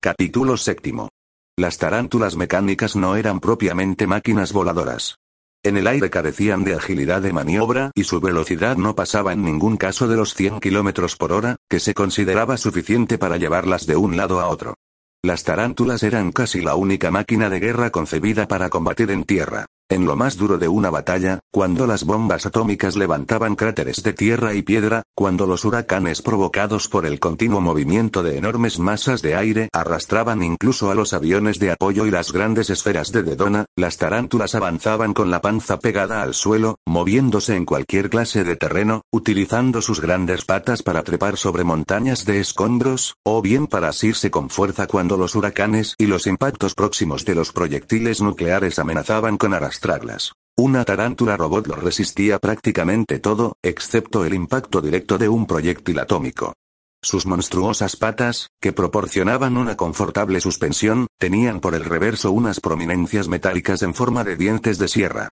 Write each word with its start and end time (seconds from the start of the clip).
Capítulo 0.00 0.56
séptimo. 0.56 1.08
Las 1.56 1.78
tarántulas 1.78 2.36
mecánicas 2.36 2.96
no 2.96 3.14
eran 3.14 3.38
propiamente 3.38 4.06
máquinas 4.06 4.52
voladoras. 4.52 5.16
En 5.62 5.76
el 5.76 5.86
aire 5.86 6.10
carecían 6.10 6.64
de 6.64 6.74
agilidad 6.74 7.22
de 7.22 7.32
maniobra 7.32 7.90
y 7.94 8.04
su 8.04 8.20
velocidad 8.20 8.76
no 8.76 8.94
pasaba 8.94 9.32
en 9.32 9.44
ningún 9.44 9.76
caso 9.76 10.08
de 10.08 10.16
los 10.16 10.34
100 10.34 10.60
km 10.60 11.16
por 11.16 11.32
hora, 11.32 11.56
que 11.68 11.78
se 11.78 11.94
consideraba 11.94 12.56
suficiente 12.56 13.18
para 13.18 13.36
llevarlas 13.36 13.86
de 13.86 13.96
un 13.96 14.16
lado 14.16 14.40
a 14.40 14.48
otro. 14.48 14.74
Las 15.22 15.44
tarántulas 15.44 16.02
eran 16.02 16.32
casi 16.32 16.60
la 16.60 16.74
única 16.74 17.10
máquina 17.10 17.50
de 17.50 17.60
guerra 17.60 17.90
concebida 17.90 18.48
para 18.48 18.68
combatir 18.68 19.10
en 19.10 19.24
tierra. 19.24 19.66
En 19.90 20.04
lo 20.04 20.16
más 20.16 20.36
duro 20.36 20.58
de 20.58 20.68
una 20.68 20.90
batalla, 20.90 21.40
cuando 21.50 21.86
las 21.86 22.04
bombas 22.04 22.44
atómicas 22.44 22.94
levantaban 22.94 23.56
cráteres 23.56 24.02
de 24.02 24.12
tierra 24.12 24.52
y 24.52 24.60
piedra, 24.60 25.02
cuando 25.14 25.46
los 25.46 25.64
huracanes 25.64 26.20
provocados 26.20 26.88
por 26.88 27.06
el 27.06 27.18
continuo 27.18 27.62
movimiento 27.62 28.22
de 28.22 28.36
enormes 28.36 28.78
masas 28.78 29.22
de 29.22 29.34
aire 29.34 29.70
arrastraban 29.72 30.42
incluso 30.42 30.90
a 30.90 30.94
los 30.94 31.14
aviones 31.14 31.58
de 31.58 31.70
apoyo 31.70 32.04
y 32.04 32.10
las 32.10 32.32
grandes 32.32 32.68
esferas 32.68 33.12
de 33.12 33.22
Dedona, 33.22 33.64
las 33.76 33.96
tarántulas 33.96 34.54
avanzaban 34.54 35.14
con 35.14 35.30
la 35.30 35.40
panza 35.40 35.78
pegada 35.78 36.20
al 36.20 36.34
suelo, 36.34 36.76
moviéndose 36.86 37.56
en 37.56 37.64
cualquier 37.64 38.10
clase 38.10 38.44
de 38.44 38.56
terreno, 38.56 39.00
utilizando 39.10 39.80
sus 39.80 40.02
grandes 40.02 40.44
patas 40.44 40.82
para 40.82 41.02
trepar 41.02 41.38
sobre 41.38 41.64
montañas 41.64 42.26
de 42.26 42.40
escombros, 42.40 43.14
o 43.24 43.40
bien 43.40 43.66
para 43.66 43.88
asirse 43.88 44.30
con 44.30 44.50
fuerza 44.50 44.86
cuando 44.86 45.16
los 45.16 45.34
huracanes 45.34 45.94
y 45.96 46.08
los 46.08 46.26
impactos 46.26 46.74
próximos 46.74 47.24
de 47.24 47.34
los 47.34 47.52
proyectiles 47.52 48.20
nucleares 48.20 48.78
amenazaban 48.78 49.38
con 49.38 49.54
arrastrar 49.54 49.77
una 50.60 50.84
tarántula 50.84 51.36
robot 51.36 51.68
lo 51.68 51.76
resistía 51.76 52.40
prácticamente 52.40 53.20
todo, 53.20 53.54
excepto 53.62 54.24
el 54.24 54.34
impacto 54.34 54.80
directo 54.80 55.16
de 55.16 55.28
un 55.28 55.46
proyectil 55.46 56.00
atómico. 56.00 56.54
Sus 57.00 57.26
monstruosas 57.26 57.94
patas, 57.94 58.48
que 58.60 58.72
proporcionaban 58.72 59.56
una 59.56 59.76
confortable 59.76 60.40
suspensión, 60.40 61.06
tenían 61.16 61.60
por 61.60 61.76
el 61.76 61.84
reverso 61.84 62.32
unas 62.32 62.58
prominencias 62.58 63.28
metálicas 63.28 63.82
en 63.82 63.94
forma 63.94 64.24
de 64.24 64.36
dientes 64.36 64.78
de 64.78 64.88
sierra. 64.88 65.28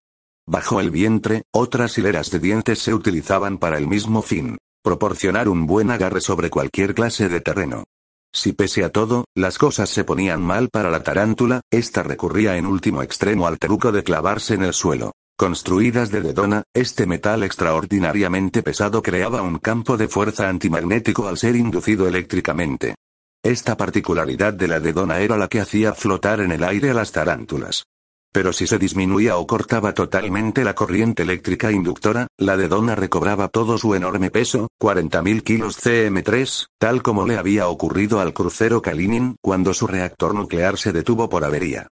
Bajo 0.47 0.79
el 0.79 0.91
vientre, 0.91 1.43
otras 1.53 1.97
hileras 1.97 2.31
de 2.31 2.39
dientes 2.39 2.79
se 2.79 2.93
utilizaban 2.93 3.57
para 3.57 3.77
el 3.77 3.85
mismo 3.85 4.21
fin, 4.21 4.57
proporcionar 4.81 5.49
un 5.49 5.67
buen 5.67 5.91
agarre 5.91 6.21
sobre 6.21 6.49
cualquier 6.49 6.95
clase 6.95 7.27
de 7.27 7.41
terreno. 7.41 7.83
Si 8.33 8.53
pese 8.53 8.83
a 8.83 8.89
todo, 8.89 9.25
las 9.35 9.57
cosas 9.57 9.89
se 9.89 10.03
ponían 10.03 10.41
mal 10.41 10.69
para 10.69 10.91
la 10.91 11.03
tarántula, 11.03 11.61
ésta 11.71 12.03
recurría 12.03 12.57
en 12.57 12.65
último 12.65 13.01
extremo 13.01 13.47
al 13.47 13.57
truco 13.57 13.91
de 13.91 14.03
clavarse 14.03 14.53
en 14.53 14.63
el 14.63 14.73
suelo. 14.73 15.13
Construidas 15.37 16.09
de 16.09 16.21
dedona, 16.21 16.63
este 16.73 17.05
metal 17.05 17.43
extraordinariamente 17.43 18.63
pesado 18.63 19.03
creaba 19.03 19.43
un 19.43 19.59
campo 19.59 19.95
de 19.95 20.07
fuerza 20.07 20.49
antimagnético 20.49 21.27
al 21.27 21.37
ser 21.37 21.55
inducido 21.55 22.07
eléctricamente. 22.07 22.95
Esta 23.43 23.77
particularidad 23.77 24.53
de 24.53 24.67
la 24.67 24.79
dedona 24.79 25.19
era 25.19 25.37
la 25.37 25.47
que 25.47 25.59
hacía 25.59 25.93
flotar 25.93 26.39
en 26.41 26.51
el 26.51 26.63
aire 26.63 26.89
a 26.89 26.95
las 26.95 27.11
tarántulas. 27.11 27.85
Pero 28.31 28.53
si 28.53 28.67
se 28.67 28.77
disminuía 28.77 29.37
o 29.37 29.47
cortaba 29.47 29.93
totalmente 29.93 30.63
la 30.63 30.75
corriente 30.75 31.23
eléctrica 31.23 31.71
inductora, 31.71 32.27
la 32.37 32.57
dedona 32.57 32.95
recobraba 32.95 33.47
todo 33.47 33.77
su 33.77 33.95
enorme 33.95 34.29
peso, 34.31 34.69
40.000 34.79 35.43
kilos 35.43 35.77
cm3, 35.83 36.67
tal 36.77 37.01
como 37.01 37.25
le 37.25 37.37
había 37.37 37.67
ocurrido 37.67 38.19
al 38.19 38.33
crucero 38.33 38.81
Kalinin 38.81 39.35
cuando 39.41 39.73
su 39.73 39.87
reactor 39.87 40.35
nuclear 40.35 40.77
se 40.77 40.91
detuvo 40.91 41.29
por 41.29 41.45
avería. 41.45 41.87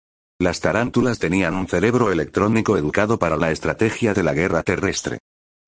Las 0.40 0.60
tarántulas 0.60 1.18
tenían 1.18 1.54
un 1.54 1.68
cerebro 1.68 2.10
electrónico 2.10 2.78
educado 2.78 3.18
para 3.18 3.36
la 3.36 3.50
estrategia 3.50 4.14
de 4.14 4.22
la 4.22 4.32
guerra 4.32 4.62
terrestre. 4.62 5.18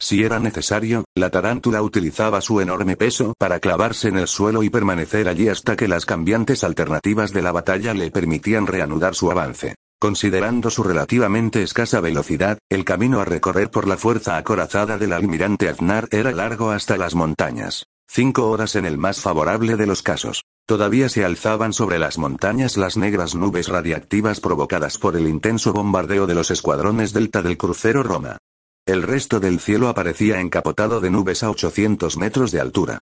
Si 0.00 0.24
era 0.24 0.40
necesario, 0.40 1.04
la 1.14 1.30
tarántula 1.30 1.82
utilizaba 1.82 2.40
su 2.40 2.60
enorme 2.60 2.96
peso 2.96 3.34
para 3.38 3.60
clavarse 3.60 4.08
en 4.08 4.16
el 4.16 4.26
suelo 4.26 4.62
y 4.62 4.70
permanecer 4.70 5.28
allí 5.28 5.48
hasta 5.48 5.76
que 5.76 5.86
las 5.86 6.06
cambiantes 6.06 6.64
alternativas 6.64 7.32
de 7.32 7.42
la 7.42 7.52
batalla 7.52 7.94
le 7.94 8.10
permitían 8.10 8.66
reanudar 8.66 9.14
su 9.14 9.30
avance. 9.30 9.76
Considerando 10.02 10.68
su 10.68 10.82
relativamente 10.82 11.62
escasa 11.62 12.00
velocidad, 12.00 12.58
el 12.68 12.84
camino 12.84 13.20
a 13.20 13.24
recorrer 13.24 13.70
por 13.70 13.86
la 13.86 13.96
fuerza 13.96 14.36
acorazada 14.36 14.98
del 14.98 15.12
almirante 15.12 15.68
Aznar 15.68 16.08
era 16.10 16.32
largo 16.32 16.72
hasta 16.72 16.96
las 16.96 17.14
montañas. 17.14 17.86
Cinco 18.08 18.50
horas 18.50 18.74
en 18.74 18.84
el 18.84 18.98
más 18.98 19.20
favorable 19.20 19.76
de 19.76 19.86
los 19.86 20.02
casos. 20.02 20.42
Todavía 20.66 21.08
se 21.08 21.24
alzaban 21.24 21.72
sobre 21.72 22.00
las 22.00 22.18
montañas 22.18 22.76
las 22.76 22.96
negras 22.96 23.36
nubes 23.36 23.68
radiactivas 23.68 24.40
provocadas 24.40 24.98
por 24.98 25.14
el 25.14 25.28
intenso 25.28 25.72
bombardeo 25.72 26.26
de 26.26 26.34
los 26.34 26.50
escuadrones 26.50 27.12
delta 27.12 27.40
del 27.40 27.56
crucero 27.56 28.02
Roma. 28.02 28.38
El 28.84 29.04
resto 29.04 29.38
del 29.38 29.60
cielo 29.60 29.86
aparecía 29.86 30.40
encapotado 30.40 31.00
de 31.00 31.10
nubes 31.10 31.44
a 31.44 31.50
800 31.50 32.16
metros 32.16 32.50
de 32.50 32.60
altura. 32.60 32.98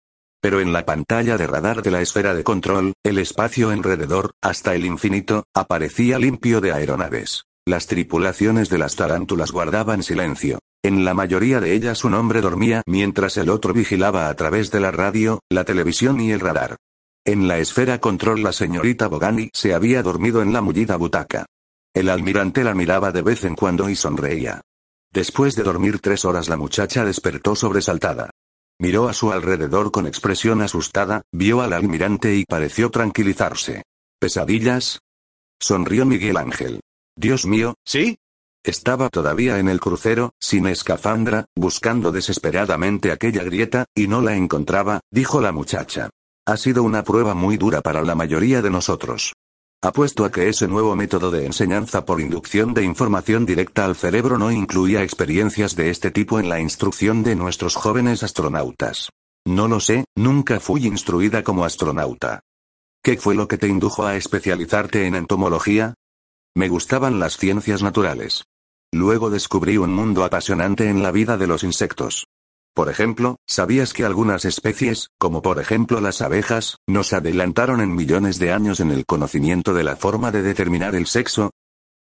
Pero 0.44 0.60
en 0.60 0.74
la 0.74 0.84
pantalla 0.84 1.38
de 1.38 1.46
radar 1.46 1.80
de 1.80 1.90
la 1.90 2.02
esfera 2.02 2.34
de 2.34 2.44
control, 2.44 2.92
el 3.02 3.16
espacio 3.16 3.70
alrededor, 3.70 4.32
hasta 4.42 4.74
el 4.74 4.84
infinito, 4.84 5.44
aparecía 5.54 6.18
limpio 6.18 6.60
de 6.60 6.70
aeronaves. 6.70 7.44
Las 7.64 7.86
tripulaciones 7.86 8.68
de 8.68 8.76
las 8.76 8.94
tarántulas 8.94 9.52
guardaban 9.52 10.02
silencio. 10.02 10.58
En 10.82 11.06
la 11.06 11.14
mayoría 11.14 11.60
de 11.60 11.72
ellas 11.72 12.04
un 12.04 12.12
hombre 12.12 12.42
dormía 12.42 12.82
mientras 12.84 13.38
el 13.38 13.48
otro 13.48 13.72
vigilaba 13.72 14.28
a 14.28 14.34
través 14.34 14.70
de 14.70 14.80
la 14.80 14.90
radio, 14.90 15.40
la 15.48 15.64
televisión 15.64 16.20
y 16.20 16.32
el 16.32 16.40
radar. 16.40 16.76
En 17.24 17.48
la 17.48 17.56
esfera 17.56 17.98
control 17.98 18.42
la 18.42 18.52
señorita 18.52 19.06
Bogani 19.08 19.48
se 19.54 19.72
había 19.72 20.02
dormido 20.02 20.42
en 20.42 20.52
la 20.52 20.60
mullida 20.60 20.96
butaca. 20.96 21.46
El 21.94 22.10
almirante 22.10 22.64
la 22.64 22.74
miraba 22.74 23.12
de 23.12 23.22
vez 23.22 23.44
en 23.44 23.54
cuando 23.54 23.88
y 23.88 23.96
sonreía. 23.96 24.60
Después 25.10 25.56
de 25.56 25.62
dormir 25.62 26.00
tres 26.00 26.26
horas 26.26 26.50
la 26.50 26.58
muchacha 26.58 27.02
despertó 27.02 27.56
sobresaltada. 27.56 28.28
Miró 28.78 29.08
a 29.08 29.12
su 29.12 29.32
alrededor 29.32 29.90
con 29.92 30.06
expresión 30.06 30.60
asustada, 30.60 31.22
vio 31.32 31.62
al 31.62 31.72
almirante 31.72 32.34
y 32.34 32.44
pareció 32.44 32.90
tranquilizarse. 32.90 33.82
¿Pesadillas? 34.18 35.00
Sonrió 35.60 36.04
Miguel 36.04 36.36
Ángel. 36.36 36.80
Dios 37.16 37.46
mío, 37.46 37.74
¿sí? 37.84 38.16
Estaba 38.64 39.10
todavía 39.10 39.58
en 39.58 39.68
el 39.68 39.78
crucero, 39.78 40.32
sin 40.40 40.66
escafandra, 40.66 41.44
buscando 41.54 42.10
desesperadamente 42.10 43.12
aquella 43.12 43.44
grieta, 43.44 43.84
y 43.94 44.08
no 44.08 44.22
la 44.22 44.34
encontraba, 44.34 45.00
dijo 45.10 45.40
la 45.40 45.52
muchacha. 45.52 46.10
Ha 46.46 46.56
sido 46.56 46.82
una 46.82 47.04
prueba 47.04 47.34
muy 47.34 47.56
dura 47.56 47.82
para 47.82 48.02
la 48.02 48.14
mayoría 48.14 48.62
de 48.62 48.70
nosotros. 48.70 49.34
Apuesto 49.84 50.24
a 50.24 50.32
que 50.32 50.48
ese 50.48 50.66
nuevo 50.66 50.96
método 50.96 51.30
de 51.30 51.44
enseñanza 51.44 52.06
por 52.06 52.18
inducción 52.18 52.72
de 52.72 52.84
información 52.84 53.44
directa 53.44 53.84
al 53.84 53.94
cerebro 53.94 54.38
no 54.38 54.50
incluía 54.50 55.02
experiencias 55.02 55.76
de 55.76 55.90
este 55.90 56.10
tipo 56.10 56.40
en 56.40 56.48
la 56.48 56.58
instrucción 56.58 57.22
de 57.22 57.36
nuestros 57.36 57.74
jóvenes 57.74 58.22
astronautas. 58.22 59.10
No 59.44 59.68
lo 59.68 59.80
sé, 59.80 60.06
nunca 60.16 60.58
fui 60.58 60.86
instruida 60.86 61.44
como 61.44 61.66
astronauta. 61.66 62.40
¿Qué 63.02 63.18
fue 63.18 63.34
lo 63.34 63.46
que 63.46 63.58
te 63.58 63.68
indujo 63.68 64.06
a 64.06 64.16
especializarte 64.16 65.06
en 65.06 65.16
entomología? 65.16 65.92
Me 66.56 66.70
gustaban 66.70 67.20
las 67.20 67.36
ciencias 67.36 67.82
naturales. 67.82 68.44
Luego 68.90 69.28
descubrí 69.28 69.76
un 69.76 69.92
mundo 69.92 70.24
apasionante 70.24 70.88
en 70.88 71.02
la 71.02 71.10
vida 71.10 71.36
de 71.36 71.46
los 71.46 71.62
insectos. 71.62 72.24
Por 72.74 72.88
ejemplo, 72.88 73.36
¿sabías 73.46 73.92
que 73.92 74.04
algunas 74.04 74.44
especies, 74.44 75.10
como 75.16 75.42
por 75.42 75.60
ejemplo 75.60 76.00
las 76.00 76.20
abejas, 76.20 76.78
nos 76.88 77.12
adelantaron 77.12 77.80
en 77.80 77.94
millones 77.94 78.40
de 78.40 78.52
años 78.52 78.80
en 78.80 78.90
el 78.90 79.06
conocimiento 79.06 79.74
de 79.74 79.84
la 79.84 79.94
forma 79.94 80.32
de 80.32 80.42
determinar 80.42 80.96
el 80.96 81.06
sexo? 81.06 81.52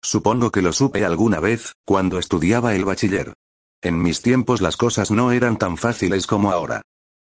Supongo 0.01 0.51
que 0.51 0.63
lo 0.63 0.73
supe 0.73 1.06
alguna 1.06 1.39
vez, 1.39 1.73
cuando 1.85 2.17
estudiaba 2.17 2.73
el 2.73 2.83
bachiller. 2.83 3.33
En 3.83 4.01
mis 4.01 4.23
tiempos 4.23 4.59
las 4.59 4.75
cosas 4.75 5.12
no 5.12 5.31
eran 5.31 5.57
tan 5.57 5.77
fáciles 5.77 6.25
como 6.25 6.51
ahora. 6.51 6.81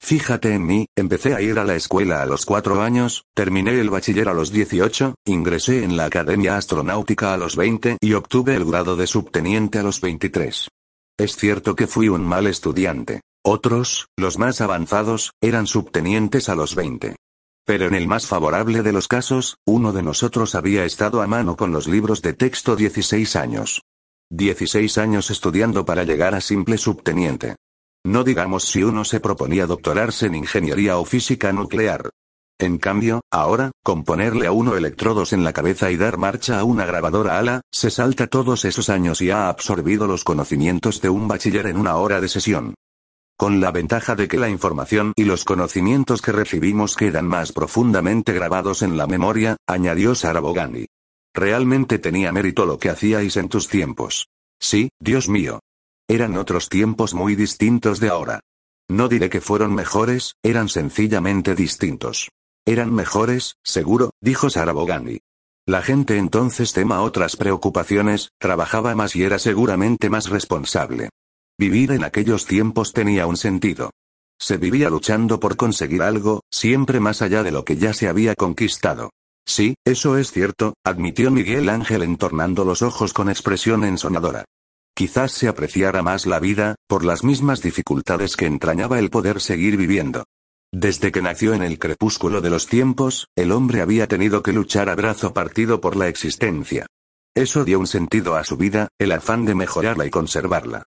Fíjate 0.01 0.55
en 0.55 0.65
mí, 0.65 0.87
empecé 0.95 1.35
a 1.35 1.41
ir 1.41 1.59
a 1.59 1.65
la 1.65 1.75
escuela 1.75 2.23
a 2.23 2.27
los 2.27 2.47
cuatro 2.47 2.83
años, 2.83 3.25
terminé 3.35 3.81
el 3.81 3.91
bachiller 3.91 4.29
a 4.29 4.35
los 4.35 4.53
18, 4.53 5.17
ingresé 5.25 5.83
en 5.83 5.97
la 5.97 6.05
Academia 6.05 6.57
Astronáutica 6.57 7.33
a 7.33 7.37
los 7.37 7.57
20 7.57 7.97
y 8.01 8.13
obtuve 8.13 8.55
el 8.55 8.65
grado 8.65 8.95
de 8.95 9.09
subteniente 9.09 9.81
a 9.81 9.83
los 9.83 10.01
23. 10.01 10.69
Es 11.19 11.37
cierto 11.37 11.77
que 11.77 11.87
fui 11.87 12.09
un 12.09 12.25
mal 12.25 12.49
estudiante. 12.49 13.21
Otros, 13.45 14.09
los 14.17 14.37
más 14.37 14.61
avanzados, 14.61 15.33
eran 15.41 15.69
subtenientes 15.69 16.49
a 16.49 16.57
los 16.57 16.75
20. 16.75 17.15
Pero 17.65 17.87
en 17.87 17.95
el 17.95 18.09
más 18.09 18.27
favorable 18.27 18.83
de 18.83 18.93
los 18.93 19.07
casos, 19.07 19.57
uno 19.65 19.93
de 19.93 20.03
nosotros 20.03 20.57
había 20.57 20.85
estado 20.85 21.23
a 21.23 21.29
mano 21.29 21.57
con 21.57 21.71
los 21.71 21.87
libros 21.87 22.21
de 22.21 22.33
texto 22.33 22.75
16 22.75 23.37
años. 23.37 23.83
16 24.31 24.99
años 24.99 25.31
estudiando 25.31 25.85
para 25.85 26.03
llegar 26.03 26.35
a 26.35 26.41
simple 26.41 26.79
subteniente. 26.79 27.55
No 28.05 28.25
digamos 28.25 28.65
si 28.65 28.83
uno 28.83 29.05
se 29.05 29.21
proponía 29.21 29.67
doctorarse 29.67 30.27
en 30.27 30.35
ingeniería 30.35 30.99
o 30.99 31.05
física 31.05 31.53
nuclear. 31.53 32.11
En 32.59 32.79
cambio, 32.79 33.21
ahora, 33.33 33.73
con 33.83 34.05
ponerle 34.05 34.47
a 34.47 34.53
uno 34.53 34.77
electrodos 34.77 35.33
en 35.33 35.43
la 35.43 35.53
cabeza 35.53 35.91
y 35.91 35.97
dar 35.97 36.19
marcha 36.19 36.61
a 36.61 36.65
una 36.65 36.87
grabadora 36.87 37.39
ala, 37.39 37.63
se 37.73 37.91
salta 37.91 38.29
todos 38.29 38.65
esos 38.65 38.89
años 38.91 39.21
y 39.23 39.31
ha 39.31 39.49
absorbido 39.49 40.07
los 40.07 40.23
conocimientos 40.23 41.01
de 41.01 41.09
un 41.09 41.27
bachiller 41.27 41.67
en 41.67 41.77
una 41.77 41.97
hora 41.97 42.21
de 42.21 42.29
sesión. 42.29 42.75
Con 43.37 43.61
la 43.61 43.73
ventaja 43.73 44.15
de 44.15 44.29
que 44.29 44.39
la 44.39 44.49
información 44.49 45.13
y 45.17 45.25
los 45.25 45.45
conocimientos 45.45 46.23
que 46.23 46.31
recibimos 46.31 46.95
quedan 46.95 47.27
más 47.27 47.51
profundamente 47.51 48.33
grabados 48.33 48.83
en 48.83 48.97
la 48.97 49.09
memoria, 49.09 49.57
añadió 49.67 50.15
Sarabogani. 50.15 50.87
Realmente 51.35 51.99
tenía 51.99 52.31
mérito 52.31 52.65
lo 52.65 52.79
que 52.79 52.91
hacíais 52.91 53.37
en 53.37 53.49
tus 53.49 53.67
tiempos. 53.67 54.29
Sí, 54.61 54.91
Dios 55.01 55.29
mío. 55.29 55.59
Eran 56.07 56.37
otros 56.37 56.69
tiempos 56.69 57.15
muy 57.15 57.35
distintos 57.35 57.99
de 57.99 58.11
ahora. 58.11 58.41
No 58.89 59.09
diré 59.09 59.29
que 59.29 59.41
fueron 59.41 59.75
mejores, 59.75 60.35
eran 60.45 60.69
sencillamente 60.69 61.57
distintos. 61.57 62.29
Eran 62.67 62.95
mejores, 62.95 63.57
seguro, 63.63 64.11
dijo 64.21 64.49
Sarabogani. 64.49 65.21
La 65.67 65.83
gente 65.83 66.17
entonces 66.17 66.73
tema 66.73 67.03
otras 67.03 67.37
preocupaciones, 67.37 68.31
trabajaba 68.39 68.95
más 68.95 69.17
y 69.17 69.23
era 69.23 69.39
seguramente 69.39 70.09
más 70.09 70.29
responsable. 70.29 71.11
Vivir 71.59 71.93
en 71.93 72.05
aquellos 72.05 72.47
tiempos 72.47 72.93
tenía 72.93 73.27
un 73.27 73.37
sentido. 73.37 73.91
Se 74.39 74.57
vivía 74.57 74.91
luchando 74.91 75.41
por 75.41 75.57
conseguir 75.57 76.03
algo, 76.03 76.43
siempre 76.51 77.01
más 77.01 77.23
allá 77.23 77.43
de 77.43 77.53
lo 77.53 77.65
que 77.65 77.77
ya 77.77 77.93
se 77.93 78.09
había 78.09 78.35
conquistado. 78.35 79.11
Sí, 79.47 79.75
eso 79.85 80.17
es 80.17 80.33
cierto, 80.33 80.75
admitió 80.85 81.31
Miguel 81.31 81.69
Ángel 81.69 82.03
entornando 82.03 82.65
los 82.65 82.83
ojos 82.83 83.13
con 83.13 83.29
expresión 83.29 83.85
ensonadora. 83.85 84.45
Quizás 84.95 85.33
se 85.33 85.49
apreciara 85.49 86.03
más 86.03 86.25
la 86.25 86.41
vida, 86.41 86.77
por 86.89 87.05
las 87.05 87.25
mismas 87.25 87.61
dificultades 87.61 88.37
que 88.37 88.47
entrañaba 88.47 88.99
el 88.99 89.11
poder 89.11 89.41
seguir 89.41 89.77
viviendo. 89.77 90.25
Desde 90.77 91.13
que 91.13 91.23
nació 91.23 91.55
en 91.55 91.63
el 91.63 91.79
crepúsculo 91.79 92.41
de 92.41 92.51
los 92.51 92.67
tiempos, 92.67 93.29
el 93.37 93.53
hombre 93.53 93.81
había 93.81 94.09
tenido 94.09 94.43
que 94.43 94.53
luchar 94.53 94.89
a 94.89 94.97
brazo 94.97 95.33
partido 95.33 95.81
por 95.81 95.95
la 95.95 96.09
existencia. 96.09 96.87
Eso 97.33 97.65
dio 97.65 97.79
un 97.79 97.87
sentido 97.87 98.35
a 98.35 98.43
su 98.43 98.57
vida, 98.57 98.89
el 98.99 99.13
afán 99.13 99.45
de 99.45 99.55
mejorarla 99.55 100.05
y 100.05 100.11
conservarla. 100.11 100.83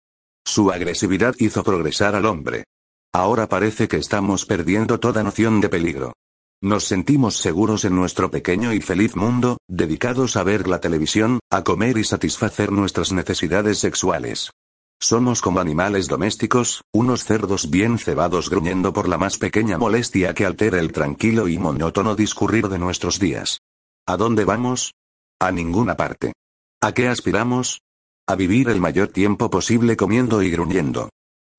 Su 0.46 0.74
agresividad 0.74 1.36
hizo 1.40 1.64
progresar 1.64 2.16
al 2.16 2.26
hombre. 2.26 2.66
Ahora 3.14 3.48
parece 3.48 3.88
que 3.88 3.96
estamos 3.96 4.46
perdiendo 4.46 5.00
toda 5.00 5.24
noción 5.24 5.62
de 5.62 5.70
peligro. 5.70 6.12
Nos 6.62 6.84
sentimos 6.84 7.38
seguros 7.38 7.86
en 7.86 7.96
nuestro 7.96 8.30
pequeño 8.30 8.74
y 8.74 8.82
feliz 8.82 9.16
mundo, 9.16 9.58
dedicados 9.70 10.36
a 10.36 10.44
ver 10.44 10.68
la 10.68 10.82
televisión, 10.82 11.40
a 11.50 11.64
comer 11.64 11.98
y 11.98 12.04
satisfacer 12.04 12.74
nuestras 12.74 13.14
necesidades 13.14 13.78
sexuales. 13.78 14.52
Somos 15.00 15.42
como 15.42 15.60
animales 15.60 16.08
domésticos, 16.08 16.84
unos 16.92 17.24
cerdos 17.24 17.70
bien 17.70 18.00
cebados 18.00 18.50
gruñendo 18.50 18.94
por 18.94 19.08
la 19.08 19.18
más 19.18 19.38
pequeña 19.38 19.78
molestia 19.78 20.34
que 20.34 20.46
altera 20.46 20.80
el 20.80 20.92
tranquilo 20.92 21.48
y 21.48 21.60
monótono 21.60 22.16
discurrir 22.16 22.68
de 22.68 22.80
nuestros 22.80 23.20
días. 23.20 23.62
¿A 24.08 24.18
dónde 24.18 24.44
vamos? 24.44 24.96
A 25.40 25.52
ninguna 25.52 25.96
parte. 25.96 26.34
¿A 26.82 26.94
qué 26.94 27.08
aspiramos? 27.08 27.82
A 28.28 28.36
vivir 28.36 28.70
el 28.70 28.82
mayor 28.82 29.10
tiempo 29.10 29.52
posible 29.52 29.96
comiendo 29.96 30.42
y 30.42 30.50
gruñendo. 30.50 31.10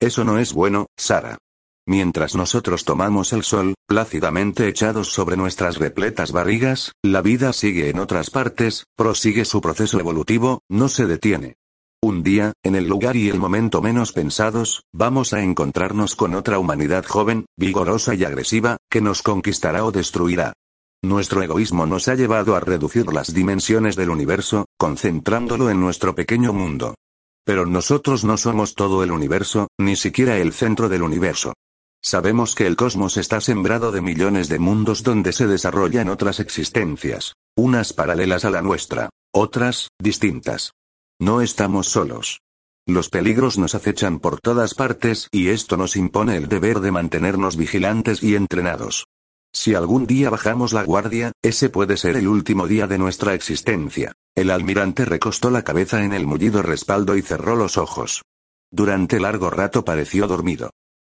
Eso 0.01 0.25
no 0.25 0.37
es 0.37 0.53
bueno, 0.53 0.87
Sara. 0.97 1.37
Mientras 1.87 2.35
nosotros 2.35 2.83
tomamos 2.83 3.33
el 3.33 3.43
sol, 3.43 3.73
plácidamente 3.87 4.67
echados 4.67 5.07
sobre 5.07 5.37
nuestras 5.37 5.77
repletas 5.77 6.31
barrigas, 6.31 6.91
la 7.01 7.21
vida 7.21 7.53
sigue 7.53 7.89
en 7.89 7.99
otras 7.99 8.29
partes, 8.29 8.85
prosigue 8.95 9.45
su 9.45 9.61
proceso 9.61 9.99
evolutivo, 9.99 10.61
no 10.69 10.89
se 10.89 11.07
detiene. 11.07 11.55
Un 12.01 12.23
día, 12.23 12.53
en 12.63 12.75
el 12.75 12.87
lugar 12.87 13.17
y 13.17 13.27
el 13.27 13.39
momento 13.39 13.81
menos 13.81 14.13
pensados, 14.13 14.83
vamos 14.93 15.33
a 15.33 15.43
encontrarnos 15.43 16.15
con 16.15 16.33
otra 16.33 16.57
humanidad 16.57 17.05
joven, 17.05 17.45
vigorosa 17.57 18.15
y 18.15 18.23
agresiva, 18.23 18.77
que 18.89 19.01
nos 19.01 19.21
conquistará 19.21 19.83
o 19.83 19.91
destruirá. 19.91 20.53
Nuestro 21.03 21.43
egoísmo 21.43 21.85
nos 21.85 22.07
ha 22.07 22.15
llevado 22.15 22.55
a 22.55 22.61
reducir 22.61 23.11
las 23.11 23.33
dimensiones 23.33 23.97
del 23.97 24.09
universo, 24.09 24.65
concentrándolo 24.77 25.69
en 25.69 25.81
nuestro 25.81 26.15
pequeño 26.15 26.53
mundo. 26.53 26.95
Pero 27.45 27.65
nosotros 27.65 28.23
no 28.23 28.37
somos 28.37 28.75
todo 28.75 29.03
el 29.03 29.11
universo, 29.11 29.67
ni 29.77 29.97
siquiera 29.97 30.37
el 30.37 30.53
centro 30.53 30.87
del 30.87 31.03
universo. 31.03 31.53
Sabemos 32.01 32.55
que 32.55 32.65
el 32.65 32.77
cosmos 32.77 33.17
está 33.17 33.41
sembrado 33.41 33.91
de 33.91 34.01
millones 34.01 34.47
de 34.47 34.59
mundos 34.59 35.03
donde 35.03 35.33
se 35.33 35.47
desarrollan 35.47 36.07
otras 36.07 36.39
existencias, 36.39 37.33
unas 37.57 37.91
paralelas 37.91 38.45
a 38.45 38.51
la 38.51 38.61
nuestra, 38.61 39.09
otras, 39.33 39.89
distintas. 39.99 40.71
No 41.21 41.41
estamos 41.41 41.89
solos. 41.89 42.39
Los 42.87 43.09
peligros 43.09 43.57
nos 43.57 43.75
acechan 43.75 44.19
por 44.19 44.39
todas 44.39 44.73
partes 44.73 45.27
y 45.33 45.49
esto 45.49 45.75
nos 45.75 45.97
impone 45.97 46.37
el 46.37 46.47
deber 46.47 46.79
de 46.79 46.91
mantenernos 46.91 47.57
vigilantes 47.57 48.23
y 48.23 48.35
entrenados. 48.35 49.05
Si 49.53 49.75
algún 49.75 50.07
día 50.07 50.29
bajamos 50.29 50.71
la 50.71 50.83
guardia, 50.83 51.33
ese 51.41 51.69
puede 51.69 51.97
ser 51.97 52.15
el 52.15 52.29
último 52.29 52.67
día 52.67 52.87
de 52.87 52.97
nuestra 52.97 53.33
existencia. 53.33 54.13
El 54.33 54.49
almirante 54.49 55.03
recostó 55.03 55.51
la 55.51 55.63
cabeza 55.63 56.05
en 56.05 56.13
el 56.13 56.25
mullido 56.25 56.61
respaldo 56.61 57.17
y 57.17 57.21
cerró 57.21 57.57
los 57.57 57.77
ojos. 57.77 58.23
Durante 58.71 59.19
largo 59.19 59.49
rato 59.49 59.83
pareció 59.83 60.25
dormido. 60.25 60.69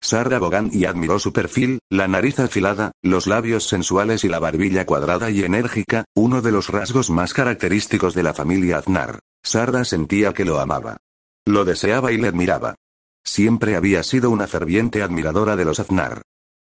Sarah 0.01 0.39
Bogan 0.39 0.71
y 0.73 0.85
admiró 0.85 1.19
su 1.19 1.31
perfil, 1.31 1.77
la 1.91 2.07
nariz 2.07 2.39
afilada, 2.39 2.91
los 3.03 3.27
labios 3.27 3.67
sensuales 3.67 4.23
y 4.23 4.29
la 4.29 4.39
barbilla 4.39 4.87
cuadrada 4.87 5.29
y 5.29 5.43
enérgica, 5.43 6.05
uno 6.15 6.41
de 6.41 6.51
los 6.51 6.69
rasgos 6.69 7.11
más 7.11 7.35
característicos 7.35 8.15
de 8.15 8.23
la 8.23 8.33
familia 8.33 8.79
Aznar. 8.79 9.19
Sarda 9.43 9.85
sentía 9.85 10.33
que 10.33 10.45
lo 10.45 10.59
amaba. 10.59 10.97
Lo 11.45 11.65
deseaba 11.65 12.11
y 12.11 12.17
le 12.17 12.27
admiraba. 12.27 12.75
Siempre 13.23 13.75
había 13.75 14.03
sido 14.03 14.29
una 14.29 14.47
ferviente 14.47 15.01
admiradora 15.01 15.55
de 15.55 15.65
los 15.65 15.79
Aznar. 15.79 16.21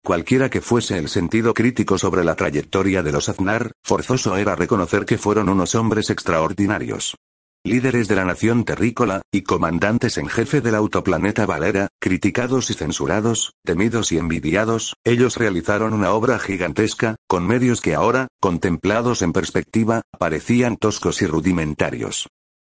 Cualquiera 0.05 0.51
que 0.51 0.61
fuese 0.61 0.99
el 0.99 1.09
sentido 1.09 1.55
crítico 1.55 1.97
sobre 1.97 2.25
la 2.25 2.35
trayectoria 2.35 3.03
de 3.03 3.13
los 3.13 3.29
Aznar, 3.29 3.73
forzoso 3.85 4.37
era 4.37 4.57
reconocer 4.57 5.05
que 5.05 5.19
fueron 5.19 5.49
unos 5.49 5.75
hombres 5.75 6.11
extraordinarios. 6.11 7.15
Líderes 7.65 8.09
de 8.09 8.17
la 8.17 8.25
nación 8.25 8.65
terrícola, 8.65 9.23
y 9.31 9.43
comandantes 9.43 10.19
en 10.19 10.27
jefe 10.27 10.61
del 10.61 10.75
autoplaneta 10.75 11.47
Valera, 11.47 11.87
criticados 12.01 12.71
y 12.71 12.75
censurados, 12.75 13.53
temidos 13.65 14.11
y 14.11 14.19
envidiados, 14.19 14.97
ellos 15.05 15.37
realizaron 15.37 15.93
una 15.93 16.11
obra 16.11 16.41
gigantesca, 16.41 17.15
con 17.29 17.47
medios 17.47 17.81
que 17.81 17.95
ahora, 17.95 18.27
contemplados 18.41 19.23
en 19.23 19.33
perspectiva, 19.33 20.03
parecían 20.19 20.77
toscos 20.77 21.23
y 21.23 21.27
rudimentarios. 21.27 22.27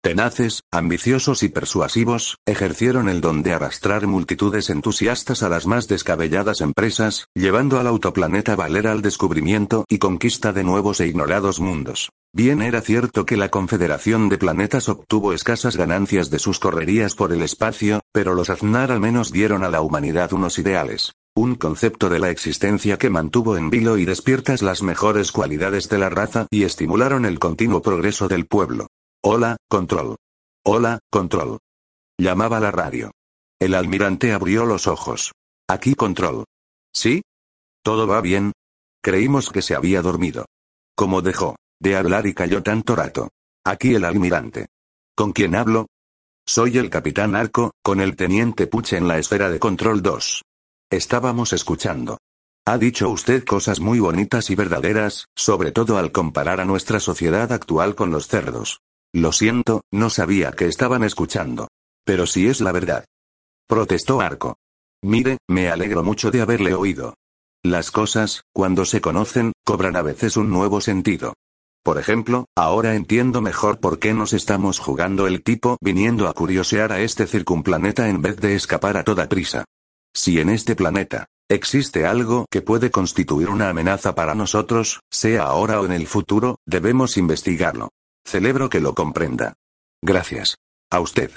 Tenaces, 0.08 0.62
ambiciosos 0.72 1.42
y 1.42 1.50
persuasivos, 1.50 2.38
ejercieron 2.46 3.10
el 3.10 3.20
don 3.20 3.42
de 3.42 3.52
arrastrar 3.52 4.06
multitudes 4.06 4.70
entusiastas 4.70 5.42
a 5.42 5.50
las 5.50 5.66
más 5.66 5.86
descabelladas 5.86 6.62
empresas, 6.62 7.26
llevando 7.34 7.78
al 7.78 7.86
autoplaneta 7.86 8.56
Valera 8.56 8.92
al 8.92 9.02
descubrimiento 9.02 9.84
y 9.86 9.98
conquista 9.98 10.54
de 10.54 10.64
nuevos 10.64 11.00
e 11.00 11.08
ignorados 11.08 11.60
mundos. 11.60 12.08
Bien 12.32 12.62
era 12.62 12.80
cierto 12.80 13.26
que 13.26 13.36
la 13.36 13.50
Confederación 13.50 14.30
de 14.30 14.38
Planetas 14.38 14.88
obtuvo 14.88 15.34
escasas 15.34 15.76
ganancias 15.76 16.30
de 16.30 16.38
sus 16.38 16.58
correrías 16.58 17.14
por 17.14 17.34
el 17.34 17.42
espacio, 17.42 18.00
pero 18.10 18.32
los 18.32 18.48
Aznar 18.48 18.90
al 18.90 19.00
menos 19.00 19.30
dieron 19.30 19.62
a 19.62 19.68
la 19.68 19.82
humanidad 19.82 20.32
unos 20.32 20.58
ideales. 20.58 21.12
Un 21.36 21.54
concepto 21.54 22.08
de 22.08 22.18
la 22.18 22.30
existencia 22.30 22.96
que 22.96 23.10
mantuvo 23.10 23.58
en 23.58 23.68
vilo 23.68 23.98
y 23.98 24.06
despiertas 24.06 24.62
las 24.62 24.82
mejores 24.82 25.32
cualidades 25.32 25.90
de 25.90 25.98
la 25.98 26.08
raza 26.08 26.46
y 26.50 26.62
estimularon 26.62 27.26
el 27.26 27.38
continuo 27.38 27.82
progreso 27.82 28.26
del 28.26 28.46
pueblo. 28.46 28.86
Hola, 29.24 29.56
control. 29.68 30.14
Hola, 30.64 31.00
control. 31.10 31.58
Llamaba 32.20 32.60
la 32.60 32.70
radio. 32.70 33.10
El 33.60 33.74
almirante 33.74 34.32
abrió 34.32 34.64
los 34.64 34.86
ojos. 34.86 35.32
Aquí 35.68 35.96
control. 35.96 36.44
¿Sí? 36.94 37.22
¿Todo 37.82 38.06
va 38.06 38.20
bien? 38.20 38.52
Creímos 39.02 39.50
que 39.50 39.60
se 39.60 39.74
había 39.74 40.02
dormido. 40.02 40.46
¿Cómo 40.94 41.20
dejó 41.20 41.56
de 41.80 41.96
hablar 41.96 42.28
y 42.28 42.34
cayó 42.34 42.62
tanto 42.62 42.94
rato? 42.94 43.30
Aquí 43.64 43.92
el 43.96 44.04
almirante. 44.04 44.68
¿Con 45.16 45.32
quién 45.32 45.56
hablo? 45.56 45.88
Soy 46.46 46.78
el 46.78 46.88
capitán 46.88 47.34
Arco, 47.34 47.72
con 47.82 48.00
el 48.00 48.14
teniente 48.14 48.68
Puche 48.68 48.98
en 48.98 49.08
la 49.08 49.18
esfera 49.18 49.50
de 49.50 49.58
control 49.58 50.00
2. 50.00 50.42
Estábamos 50.90 51.52
escuchando. 51.52 52.18
Ha 52.64 52.78
dicho 52.78 53.10
usted 53.10 53.44
cosas 53.44 53.80
muy 53.80 53.98
bonitas 53.98 54.48
y 54.50 54.54
verdaderas, 54.54 55.26
sobre 55.34 55.72
todo 55.72 55.98
al 55.98 56.12
comparar 56.12 56.60
a 56.60 56.64
nuestra 56.64 57.00
sociedad 57.00 57.50
actual 57.50 57.96
con 57.96 58.12
los 58.12 58.28
cerdos. 58.28 58.78
Lo 59.14 59.32
siento, 59.32 59.82
no 59.90 60.10
sabía 60.10 60.52
que 60.52 60.66
estaban 60.66 61.02
escuchando. 61.02 61.68
Pero 62.04 62.26
si 62.26 62.46
es 62.46 62.60
la 62.60 62.72
verdad. 62.72 63.04
Protestó 63.66 64.20
Arco. 64.20 64.56
Mire, 65.02 65.38
me 65.48 65.70
alegro 65.70 66.02
mucho 66.02 66.30
de 66.30 66.42
haberle 66.42 66.74
oído. 66.74 67.14
Las 67.64 67.90
cosas, 67.90 68.42
cuando 68.52 68.84
se 68.84 69.00
conocen, 69.00 69.52
cobran 69.64 69.96
a 69.96 70.02
veces 70.02 70.36
un 70.36 70.50
nuevo 70.50 70.80
sentido. 70.80 71.34
Por 71.82 71.98
ejemplo, 71.98 72.46
ahora 72.56 72.94
entiendo 72.94 73.40
mejor 73.40 73.80
por 73.80 73.98
qué 73.98 74.12
nos 74.12 74.32
estamos 74.32 74.78
jugando 74.78 75.26
el 75.26 75.42
tipo 75.42 75.78
viniendo 75.80 76.28
a 76.28 76.34
curiosear 76.34 76.92
a 76.92 77.00
este 77.00 77.26
circunplaneta 77.26 78.08
en 78.08 78.20
vez 78.20 78.36
de 78.36 78.54
escapar 78.54 78.96
a 78.96 79.04
toda 79.04 79.28
prisa. 79.28 79.64
Si 80.14 80.38
en 80.38 80.50
este 80.50 80.76
planeta 80.76 81.26
existe 81.48 82.04
algo 82.04 82.46
que 82.50 82.60
puede 82.60 82.90
constituir 82.90 83.48
una 83.48 83.70
amenaza 83.70 84.14
para 84.14 84.34
nosotros, 84.34 85.00
sea 85.10 85.44
ahora 85.44 85.80
o 85.80 85.86
en 85.86 85.92
el 85.92 86.06
futuro, 86.06 86.58
debemos 86.66 87.16
investigarlo. 87.16 87.88
Celebro 88.24 88.68
que 88.68 88.80
lo 88.80 88.94
comprenda. 88.94 89.54
Gracias. 90.02 90.56
A 90.90 91.00
usted. 91.00 91.32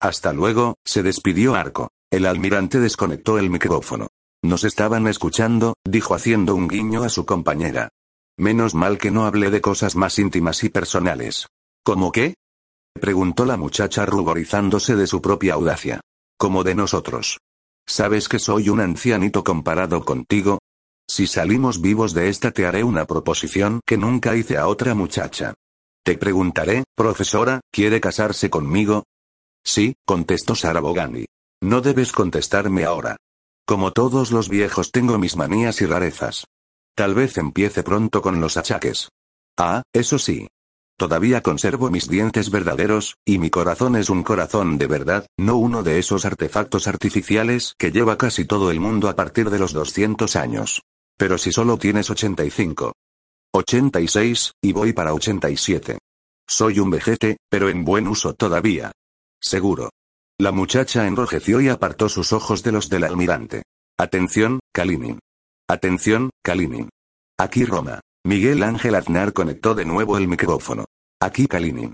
Hasta 0.00 0.32
luego, 0.32 0.76
se 0.84 1.02
despidió 1.02 1.54
Arco. 1.54 1.90
El 2.10 2.26
almirante 2.26 2.80
desconectó 2.80 3.38
el 3.38 3.50
micrófono. 3.50 4.08
Nos 4.42 4.64
estaban 4.64 5.06
escuchando, 5.06 5.74
dijo 5.84 6.14
haciendo 6.14 6.54
un 6.54 6.68
guiño 6.68 7.04
a 7.04 7.08
su 7.08 7.24
compañera. 7.24 7.88
Menos 8.36 8.74
mal 8.74 8.98
que 8.98 9.10
no 9.10 9.24
hablé 9.24 9.50
de 9.50 9.60
cosas 9.60 9.94
más 9.94 10.18
íntimas 10.18 10.64
y 10.64 10.68
personales. 10.68 11.46
¿Cómo 11.84 12.10
qué? 12.12 12.34
preguntó 13.00 13.44
la 13.44 13.56
muchacha 13.56 14.04
ruborizándose 14.04 14.96
de 14.96 15.06
su 15.06 15.22
propia 15.22 15.54
audacia. 15.54 16.00
Como 16.36 16.64
de 16.64 16.74
nosotros. 16.74 17.38
¿Sabes 17.86 18.28
que 18.28 18.38
soy 18.38 18.68
un 18.68 18.80
ancianito 18.80 19.44
comparado 19.44 20.04
contigo? 20.04 20.58
Si 21.08 21.26
salimos 21.26 21.80
vivos 21.80 22.14
de 22.14 22.28
esta 22.28 22.50
te 22.50 22.66
haré 22.66 22.84
una 22.84 23.04
proposición 23.06 23.80
que 23.86 23.96
nunca 23.96 24.36
hice 24.36 24.56
a 24.56 24.66
otra 24.66 24.94
muchacha. 24.94 25.54
Te 26.04 26.18
preguntaré, 26.18 26.82
profesora, 26.96 27.60
¿quiere 27.70 28.00
casarse 28.00 28.50
conmigo? 28.50 29.04
Sí, 29.64 29.94
contestó 30.04 30.56
Sara 30.56 30.80
Bogani. 30.80 31.26
No 31.62 31.80
debes 31.80 32.10
contestarme 32.10 32.84
ahora. 32.84 33.16
Como 33.64 33.92
todos 33.92 34.32
los 34.32 34.48
viejos 34.48 34.90
tengo 34.90 35.16
mis 35.18 35.36
manías 35.36 35.80
y 35.80 35.86
rarezas. 35.86 36.44
Tal 36.96 37.14
vez 37.14 37.38
empiece 37.38 37.84
pronto 37.84 38.20
con 38.20 38.40
los 38.40 38.56
achaques. 38.56 39.10
Ah, 39.56 39.82
eso 39.92 40.18
sí. 40.18 40.48
Todavía 40.98 41.40
conservo 41.40 41.88
mis 41.88 42.08
dientes 42.08 42.50
verdaderos, 42.50 43.14
y 43.24 43.38
mi 43.38 43.50
corazón 43.50 43.94
es 43.94 44.10
un 44.10 44.24
corazón 44.24 44.78
de 44.78 44.88
verdad, 44.88 45.26
no 45.38 45.56
uno 45.56 45.84
de 45.84 46.00
esos 46.00 46.24
artefactos 46.24 46.88
artificiales 46.88 47.74
que 47.78 47.92
lleva 47.92 48.18
casi 48.18 48.44
todo 48.44 48.72
el 48.72 48.80
mundo 48.80 49.08
a 49.08 49.14
partir 49.14 49.50
de 49.50 49.60
los 49.60 49.72
200 49.72 50.34
años. 50.34 50.82
Pero 51.16 51.38
si 51.38 51.52
solo 51.52 51.78
tienes 51.78 52.10
85. 52.10 52.92
86, 53.54 54.52
y 54.62 54.72
voy 54.72 54.92
para 54.92 55.12
87. 55.12 55.98
Soy 56.48 56.78
un 56.78 56.90
vejete, 56.90 57.36
pero 57.50 57.68
en 57.68 57.84
buen 57.84 58.08
uso 58.08 58.34
todavía. 58.34 58.92
Seguro. 59.40 59.90
La 60.38 60.52
muchacha 60.52 61.06
enrojeció 61.06 61.60
y 61.60 61.68
apartó 61.68 62.08
sus 62.08 62.32
ojos 62.32 62.62
de 62.62 62.72
los 62.72 62.88
del 62.88 63.04
almirante. 63.04 63.62
Atención, 63.98 64.60
Kalinin. 64.72 65.18
Atención, 65.68 66.30
Kalinin. 66.42 66.88
Aquí 67.38 67.64
Roma. 67.64 68.00
Miguel 68.24 68.62
Ángel 68.62 68.94
Aznar 68.94 69.32
conectó 69.32 69.74
de 69.74 69.84
nuevo 69.84 70.16
el 70.16 70.28
micrófono. 70.28 70.86
Aquí 71.20 71.46
Kalinin. 71.46 71.92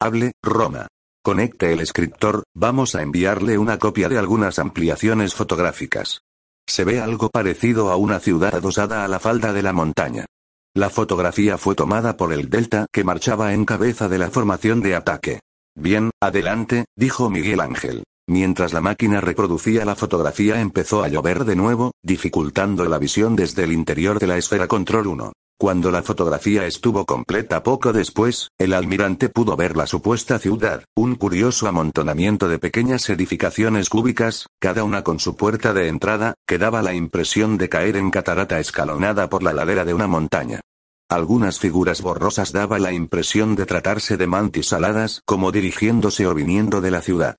Hable, 0.00 0.32
Roma. 0.42 0.86
Conecte 1.22 1.72
el 1.72 1.80
escritor, 1.80 2.44
vamos 2.54 2.94
a 2.94 3.02
enviarle 3.02 3.58
una 3.58 3.78
copia 3.78 4.08
de 4.08 4.16
algunas 4.16 4.58
ampliaciones 4.58 5.34
fotográficas. 5.34 6.22
Se 6.66 6.84
ve 6.84 7.00
algo 7.00 7.28
parecido 7.28 7.90
a 7.90 7.96
una 7.96 8.20
ciudad 8.20 8.54
adosada 8.54 9.04
a 9.04 9.08
la 9.08 9.18
falda 9.18 9.52
de 9.52 9.62
la 9.62 9.72
montaña. 9.72 10.26
La 10.74 10.88
fotografía 10.88 11.58
fue 11.58 11.74
tomada 11.74 12.16
por 12.16 12.32
el 12.32 12.48
Delta 12.48 12.86
que 12.92 13.02
marchaba 13.02 13.54
en 13.54 13.64
cabeza 13.64 14.08
de 14.08 14.18
la 14.18 14.30
formación 14.30 14.80
de 14.80 14.94
ataque. 14.94 15.40
Bien, 15.74 16.10
adelante, 16.22 16.84
dijo 16.96 17.28
Miguel 17.28 17.60
Ángel. 17.60 18.04
Mientras 18.28 18.72
la 18.72 18.80
máquina 18.80 19.20
reproducía 19.20 19.84
la 19.84 19.96
fotografía 19.96 20.60
empezó 20.60 21.02
a 21.02 21.08
llover 21.08 21.44
de 21.44 21.56
nuevo, 21.56 21.90
dificultando 22.04 22.84
la 22.84 22.98
visión 22.98 23.34
desde 23.34 23.64
el 23.64 23.72
interior 23.72 24.20
de 24.20 24.28
la 24.28 24.36
esfera 24.36 24.68
control 24.68 25.08
1. 25.08 25.32
Cuando 25.60 25.90
la 25.90 26.02
fotografía 26.02 26.64
estuvo 26.64 27.04
completa 27.04 27.62
poco 27.62 27.92
después, 27.92 28.48
el 28.58 28.72
almirante 28.72 29.28
pudo 29.28 29.56
ver 29.56 29.76
la 29.76 29.86
supuesta 29.86 30.38
ciudad, 30.38 30.84
un 30.96 31.16
curioso 31.16 31.68
amontonamiento 31.68 32.48
de 32.48 32.58
pequeñas 32.58 33.10
edificaciones 33.10 33.90
cúbicas, 33.90 34.46
cada 34.58 34.84
una 34.84 35.04
con 35.04 35.20
su 35.20 35.36
puerta 35.36 35.74
de 35.74 35.88
entrada, 35.88 36.32
que 36.46 36.56
daba 36.56 36.80
la 36.80 36.94
impresión 36.94 37.58
de 37.58 37.68
caer 37.68 37.98
en 37.98 38.10
catarata 38.10 38.58
escalonada 38.58 39.28
por 39.28 39.42
la 39.42 39.52
ladera 39.52 39.84
de 39.84 39.92
una 39.92 40.06
montaña. 40.06 40.62
Algunas 41.10 41.58
figuras 41.58 42.00
borrosas 42.00 42.52
daba 42.52 42.78
la 42.78 42.94
impresión 42.94 43.54
de 43.54 43.66
tratarse 43.66 44.16
de 44.16 44.26
mantis 44.26 44.72
aladas 44.72 45.20
como 45.26 45.52
dirigiéndose 45.52 46.26
o 46.26 46.32
viniendo 46.32 46.80
de 46.80 46.90
la 46.90 47.02
ciudad. 47.02 47.36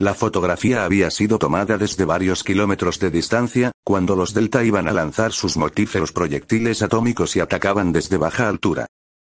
La 0.00 0.12
fotografía 0.14 0.84
había 0.84 1.08
sido 1.10 1.38
tomada 1.38 1.78
desde 1.78 2.04
varios 2.04 2.42
kilómetros 2.42 2.98
de 2.98 3.10
distancia, 3.10 3.70
cuando 3.84 4.16
los 4.16 4.34
Delta 4.34 4.64
iban 4.64 4.88
a 4.88 4.92
lanzar 4.92 5.32
sus 5.32 5.56
mortíferos 5.56 6.10
proyectiles 6.10 6.82
atómicos 6.82 7.36
y 7.36 7.40
atacaban 7.40 7.92
desde 7.92 8.16
baja 8.16 8.48
altura. 8.48 8.86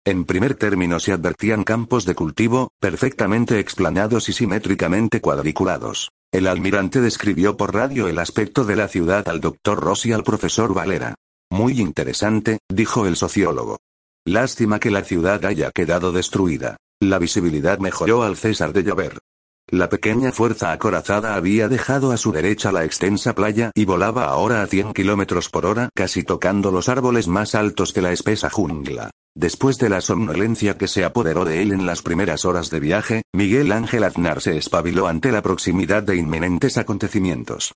En 0.07 0.25
primer 0.25 0.55
término 0.55 1.01
se 1.01 1.13
advertían 1.13 1.65
campos 1.65 2.07
de 2.07 2.15
cultivo, 2.15 2.71
perfectamente 2.81 3.59
explanados 3.59 4.29
y 4.31 4.33
simétricamente 4.33 5.21
cuadriculados. 5.21 6.11
El 6.33 6.47
almirante 6.47 7.01
describió 7.01 7.57
por 7.57 7.75
radio 7.75 8.09
el 8.09 8.19
aspecto 8.19 8.65
de 8.65 8.77
la 8.77 8.89
ciudad 8.89 9.29
al 9.29 9.41
doctor 9.41 9.81
Ross 9.81 10.07
y 10.07 10.13
al 10.13 10.25
profesor 10.25 10.73
Valera. 10.73 11.15
Muy 11.51 11.79
interesante, 11.79 12.59
dijo 12.71 13.07
el 13.07 13.17
sociólogo. 13.17 13.79
Lástima 14.27 14.81
que 14.81 14.91
la 14.91 15.05
ciudad 15.05 15.45
haya 15.45 15.71
quedado 15.71 16.11
destruida. 16.11 16.79
La 17.01 17.19
visibilidad 17.19 17.79
mejoró 17.79 18.23
al 18.23 18.37
cesar 18.37 18.73
de 18.73 18.83
llover. 18.83 19.19
La 19.71 19.89
pequeña 19.89 20.31
fuerza 20.31 20.73
acorazada 20.73 21.35
había 21.35 21.69
dejado 21.69 22.13
a 22.13 22.19
su 22.19 22.33
derecha 22.33 22.71
la 22.71 22.85
extensa 22.85 23.35
playa 23.35 23.71
y 23.75 23.87
volaba 23.87 24.27
ahora 24.27 24.63
a 24.63 24.67
100 24.67 24.93
kilómetros 24.93 25.49
por 25.49 25.65
hora, 25.65 25.89
casi 25.95 26.23
tocando 26.23 26.71
los 26.71 26.89
árboles 26.91 27.29
más 27.29 27.55
altos 27.55 27.95
de 27.95 28.03
la 28.03 28.13
espesa 28.13 28.51
jungla. 28.51 29.11
Después 29.35 29.79
de 29.79 29.89
la 29.89 30.01
somnolencia 30.01 30.77
que 30.77 30.87
se 30.87 31.05
apoderó 31.05 31.45
de 31.45 31.63
él 31.63 31.73
en 31.73 31.87
las 31.87 32.03
primeras 32.03 32.45
horas 32.45 32.71
de 32.71 32.79
viaje, 32.79 33.23
Miguel 33.33 33.73
Ángel 33.73 34.05
Aznar 34.05 34.41
se 34.43 34.57
espabiló 34.57 35.09
ante 35.09 35.33
la 35.33 35.43
proximidad 35.43 36.03
de 36.03 36.17
inminentes 36.17 36.77
acontecimientos. 36.77 37.73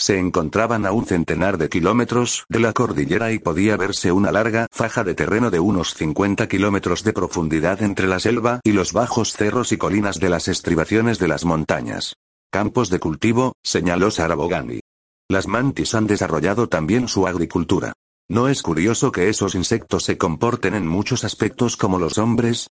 Se 0.00 0.18
encontraban 0.18 0.86
a 0.86 0.92
un 0.92 1.04
centenar 1.04 1.58
de 1.58 1.68
kilómetros 1.68 2.46
de 2.48 2.58
la 2.58 2.72
cordillera 2.72 3.32
y 3.32 3.38
podía 3.38 3.76
verse 3.76 4.10
una 4.12 4.32
larga 4.32 4.66
faja 4.72 5.04
de 5.04 5.14
terreno 5.14 5.50
de 5.50 5.60
unos 5.60 5.92
50 5.92 6.48
kilómetros 6.48 7.04
de 7.04 7.12
profundidad 7.12 7.82
entre 7.82 8.06
la 8.06 8.18
selva 8.18 8.60
y 8.64 8.72
los 8.72 8.94
bajos 8.94 9.34
cerros 9.34 9.72
y 9.72 9.76
colinas 9.76 10.18
de 10.18 10.30
las 10.30 10.48
estribaciones 10.48 11.18
de 11.18 11.28
las 11.28 11.44
montañas. 11.44 12.14
Campos 12.50 12.88
de 12.88 12.98
cultivo, 12.98 13.52
señaló 13.62 14.10
Sarabogani. 14.10 14.80
Las 15.28 15.46
mantis 15.46 15.94
han 15.94 16.06
desarrollado 16.06 16.66
también 16.66 17.06
su 17.06 17.26
agricultura. 17.26 17.92
¿No 18.26 18.48
es 18.48 18.62
curioso 18.62 19.12
que 19.12 19.28
esos 19.28 19.54
insectos 19.54 20.04
se 20.04 20.16
comporten 20.16 20.74
en 20.74 20.86
muchos 20.86 21.24
aspectos 21.24 21.76
como 21.76 21.98
los 21.98 22.16
hombres? 22.16 22.68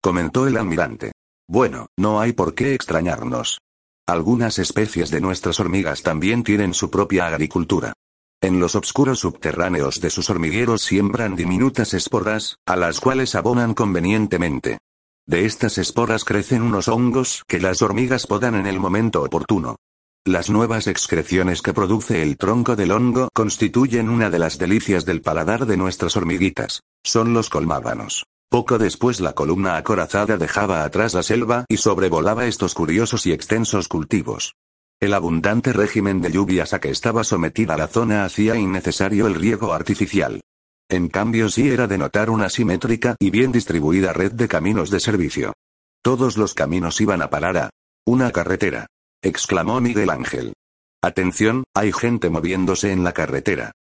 comentó 0.00 0.46
el 0.46 0.56
almirante. 0.56 1.12
Bueno, 1.46 1.88
no 1.98 2.18
hay 2.18 2.32
por 2.32 2.54
qué 2.54 2.72
extrañarnos. 2.72 3.58
Algunas 4.06 4.58
especies 4.58 5.10
de 5.10 5.20
nuestras 5.20 5.60
hormigas 5.60 6.02
también 6.02 6.42
tienen 6.42 6.74
su 6.74 6.90
propia 6.90 7.26
agricultura. 7.26 7.92
En 8.40 8.58
los 8.58 8.74
oscuros 8.74 9.20
subterráneos 9.20 10.00
de 10.00 10.10
sus 10.10 10.28
hormigueros 10.28 10.82
siembran 10.82 11.36
diminutas 11.36 11.94
esporas, 11.94 12.56
a 12.66 12.74
las 12.74 12.98
cuales 12.98 13.36
abonan 13.36 13.74
convenientemente. 13.74 14.78
De 15.26 15.44
estas 15.44 15.78
esporas 15.78 16.24
crecen 16.24 16.62
unos 16.62 16.88
hongos 16.88 17.44
que 17.46 17.60
las 17.60 17.80
hormigas 17.82 18.26
podan 18.26 18.56
en 18.56 18.66
el 18.66 18.80
momento 18.80 19.22
oportuno. 19.22 19.76
Las 20.24 20.50
nuevas 20.50 20.88
excreciones 20.88 21.62
que 21.62 21.72
produce 21.72 22.22
el 22.22 22.36
tronco 22.36 22.74
del 22.74 22.90
hongo 22.90 23.28
constituyen 23.32 24.08
una 24.08 24.30
de 24.30 24.40
las 24.40 24.58
delicias 24.58 25.04
del 25.04 25.22
paladar 25.22 25.66
de 25.66 25.76
nuestras 25.76 26.16
hormiguitas. 26.16 26.80
Son 27.04 27.34
los 27.34 27.48
colmábanos. 27.50 28.24
Poco 28.52 28.76
después 28.76 29.20
la 29.20 29.32
columna 29.32 29.78
acorazada 29.78 30.36
dejaba 30.36 30.84
atrás 30.84 31.14
la 31.14 31.22
selva 31.22 31.64
y 31.68 31.78
sobrevolaba 31.78 32.44
estos 32.44 32.74
curiosos 32.74 33.24
y 33.24 33.32
extensos 33.32 33.88
cultivos. 33.88 34.56
El 35.00 35.14
abundante 35.14 35.72
régimen 35.72 36.20
de 36.20 36.30
lluvias 36.30 36.74
a 36.74 36.78
que 36.78 36.90
estaba 36.90 37.24
sometida 37.24 37.78
la 37.78 37.88
zona 37.88 38.26
hacía 38.26 38.56
innecesario 38.56 39.26
el 39.26 39.36
riego 39.36 39.72
artificial. 39.72 40.42
En 40.90 41.08
cambio 41.08 41.48
sí 41.48 41.70
era 41.70 41.86
de 41.86 41.96
notar 41.96 42.28
una 42.28 42.50
simétrica 42.50 43.16
y 43.18 43.30
bien 43.30 43.52
distribuida 43.52 44.12
red 44.12 44.32
de 44.32 44.48
caminos 44.48 44.90
de 44.90 45.00
servicio. 45.00 45.54
Todos 46.02 46.36
los 46.36 46.52
caminos 46.52 47.00
iban 47.00 47.22
a 47.22 47.30
parar 47.30 47.56
a 47.56 47.70
una 48.04 48.32
carretera. 48.32 48.86
exclamó 49.22 49.80
Miguel 49.80 50.10
Ángel. 50.10 50.52
Atención, 51.00 51.64
hay 51.72 51.90
gente 51.90 52.28
moviéndose 52.28 52.92
en 52.92 53.02
la 53.02 53.12
carretera. 53.12 53.72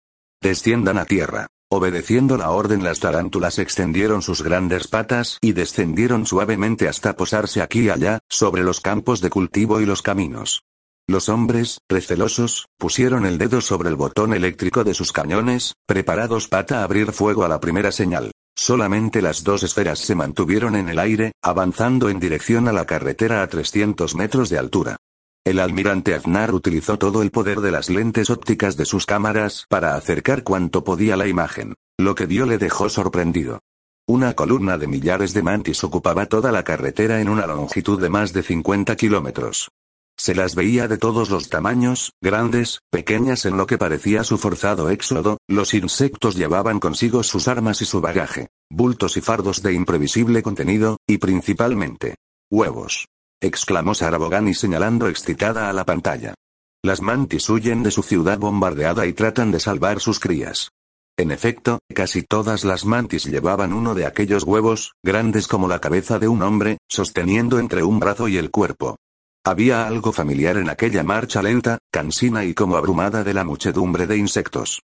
Desciendan 0.41 0.97
a 0.97 1.03
tierra. 1.03 1.47
Obedeciendo 1.73 2.35
la 2.35 2.49
orden 2.49 2.83
las 2.83 2.99
tarántulas 2.99 3.57
extendieron 3.57 4.21
sus 4.21 4.43
grandes 4.43 4.89
patas 4.89 5.37
y 5.39 5.53
descendieron 5.53 6.25
suavemente 6.25 6.89
hasta 6.89 7.15
posarse 7.15 7.61
aquí 7.61 7.83
y 7.83 7.89
allá, 7.89 8.19
sobre 8.27 8.61
los 8.61 8.81
campos 8.81 9.21
de 9.21 9.29
cultivo 9.29 9.79
y 9.79 9.85
los 9.85 10.01
caminos. 10.01 10.65
Los 11.07 11.29
hombres, 11.29 11.79
recelosos, 11.87 12.67
pusieron 12.77 13.25
el 13.25 13.37
dedo 13.37 13.61
sobre 13.61 13.87
el 13.87 13.95
botón 13.95 14.33
eléctrico 14.33 14.83
de 14.83 14.93
sus 14.93 15.13
cañones, 15.13 15.75
preparados 15.85 16.49
para 16.49 16.83
abrir 16.83 17.13
fuego 17.13 17.45
a 17.45 17.47
la 17.47 17.61
primera 17.61 17.93
señal. 17.93 18.31
Solamente 18.53 19.21
las 19.21 19.45
dos 19.45 19.63
esferas 19.63 19.99
se 19.99 20.13
mantuvieron 20.13 20.75
en 20.75 20.89
el 20.89 20.99
aire, 20.99 21.31
avanzando 21.41 22.09
en 22.09 22.19
dirección 22.19 22.67
a 22.67 22.73
la 22.73 22.85
carretera 22.85 23.43
a 23.43 23.47
300 23.47 24.13
metros 24.15 24.49
de 24.49 24.57
altura. 24.57 24.97
El 25.43 25.57
almirante 25.59 26.13
Aznar 26.13 26.53
utilizó 26.53 26.99
todo 26.99 27.23
el 27.23 27.31
poder 27.31 27.61
de 27.61 27.71
las 27.71 27.89
lentes 27.89 28.29
ópticas 28.29 28.77
de 28.77 28.85
sus 28.85 29.07
cámaras 29.07 29.65
para 29.69 29.95
acercar 29.95 30.43
cuanto 30.43 30.83
podía 30.83 31.17
la 31.17 31.27
imagen. 31.27 31.73
Lo 31.97 32.13
que 32.13 32.27
vio 32.27 32.45
le 32.45 32.59
dejó 32.59 32.89
sorprendido. 32.89 33.59
Una 34.07 34.35
columna 34.35 34.77
de 34.77 34.85
millares 34.85 35.33
de 35.33 35.41
mantis 35.41 35.83
ocupaba 35.83 36.27
toda 36.27 36.51
la 36.51 36.63
carretera 36.63 37.21
en 37.21 37.29
una 37.29 37.47
longitud 37.47 37.99
de 37.99 38.09
más 38.09 38.33
de 38.33 38.43
50 38.43 38.95
kilómetros. 38.95 39.71
Se 40.15 40.35
las 40.35 40.53
veía 40.53 40.87
de 40.87 40.99
todos 40.99 41.31
los 41.31 41.49
tamaños, 41.49 42.11
grandes, 42.21 42.81
pequeñas 42.91 43.45
en 43.45 43.57
lo 43.57 43.65
que 43.65 43.79
parecía 43.79 44.23
su 44.23 44.37
forzado 44.37 44.91
éxodo, 44.91 45.39
los 45.47 45.73
insectos 45.73 46.35
llevaban 46.35 46.79
consigo 46.79 47.23
sus 47.23 47.47
armas 47.47 47.81
y 47.81 47.85
su 47.85 47.99
bagaje, 47.99 48.49
bultos 48.69 49.17
y 49.17 49.21
fardos 49.21 49.63
de 49.63 49.73
imprevisible 49.73 50.43
contenido, 50.43 50.97
y 51.07 51.17
principalmente, 51.17 52.17
huevos 52.51 53.07
exclamó 53.41 53.93
Sarabogani 53.93 54.53
señalando 54.53 55.07
excitada 55.07 55.69
a 55.69 55.73
la 55.73 55.83
pantalla. 55.83 56.35
Las 56.83 57.01
mantis 57.01 57.49
huyen 57.49 57.83
de 57.83 57.91
su 57.91 58.03
ciudad 58.03 58.39
bombardeada 58.39 59.05
y 59.05 59.13
tratan 59.13 59.51
de 59.51 59.59
salvar 59.59 59.99
sus 59.99 60.19
crías. 60.19 60.69
En 61.17 61.31
efecto, 61.31 61.79
casi 61.93 62.23
todas 62.23 62.63
las 62.63 62.85
mantis 62.85 63.25
llevaban 63.25 63.73
uno 63.73 63.93
de 63.93 64.05
aquellos 64.05 64.43
huevos, 64.43 64.93
grandes 65.03 65.47
como 65.47 65.67
la 65.67 65.79
cabeza 65.79 66.17
de 66.17 66.27
un 66.27 66.41
hombre, 66.41 66.77
sosteniendo 66.87 67.59
entre 67.59 67.83
un 67.83 67.99
brazo 67.99 68.27
y 68.27 68.37
el 68.37 68.49
cuerpo. 68.49 68.95
Había 69.43 69.87
algo 69.87 70.11
familiar 70.11 70.57
en 70.57 70.69
aquella 70.69 71.03
marcha 71.03 71.41
lenta, 71.41 71.79
cansina 71.91 72.45
y 72.45 72.53
como 72.53 72.77
abrumada 72.77 73.23
de 73.23 73.33
la 73.33 73.43
muchedumbre 73.43 74.07
de 74.07 74.17
insectos. 74.17 74.81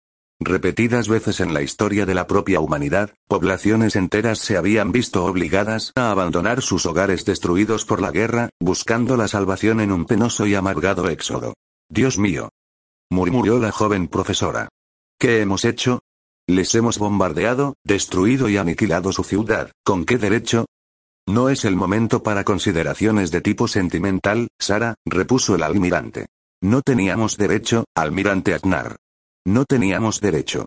Repetidas 0.45 1.07
veces 1.07 1.39
en 1.39 1.55
la 1.55 1.63
historia 1.63 2.05
de 2.05 2.15
la 2.15 2.27
propia 2.27 2.59
humanidad, 2.59 3.15
poblaciones 3.29 3.95
enteras 3.95 4.41
se 4.41 4.57
habían 4.57 4.91
visto 4.91 5.25
obligadas 5.25 5.93
a 5.95 6.11
abandonar 6.11 6.63
sus 6.63 6.85
hogares 6.85 7.25
destruidos 7.25 7.85
por 7.85 8.03
la 8.03 8.11
guerra, 8.11 8.51
buscando 8.61 9.17
la 9.17 9.29
salvación 9.29 9.81
en 9.81 9.93
un 9.93 10.05
penoso 10.05 10.45
y 10.47 10.57
amargado 10.57 11.09
éxodo. 11.09 11.55
Dios 11.89 12.19
mío. 12.19 12.49
murmuró 13.09 13.61
la 13.61 13.71
joven 13.71 14.09
profesora. 14.09 14.69
¿Qué 15.17 15.43
hemos 15.43 15.65
hecho? 15.65 16.01
Les 16.49 16.75
hemos 16.75 16.99
bombardeado, 16.99 17.75
destruido 17.85 18.49
y 18.49 18.57
aniquilado 18.57 19.13
su 19.13 19.23
ciudad. 19.23 19.71
¿Con 19.85 20.05
qué 20.05 20.19
derecho? 20.19 20.67
No 21.29 21.51
es 21.51 21.65
el 21.65 21.77
momento 21.77 22.25
para 22.25 22.43
consideraciones 22.43 23.31
de 23.31 23.43
tipo 23.43 23.69
sentimental, 23.69 24.49
Sara, 24.59 24.97
repuso 25.07 25.55
el 25.55 25.63
almirante. 25.63 26.27
No 26.61 26.83
teníamos 26.83 27.37
derecho, 27.37 27.85
almirante 27.95 28.55
Aznar. 28.55 28.97
No 29.45 29.65
teníamos 29.65 30.21
derecho. 30.21 30.67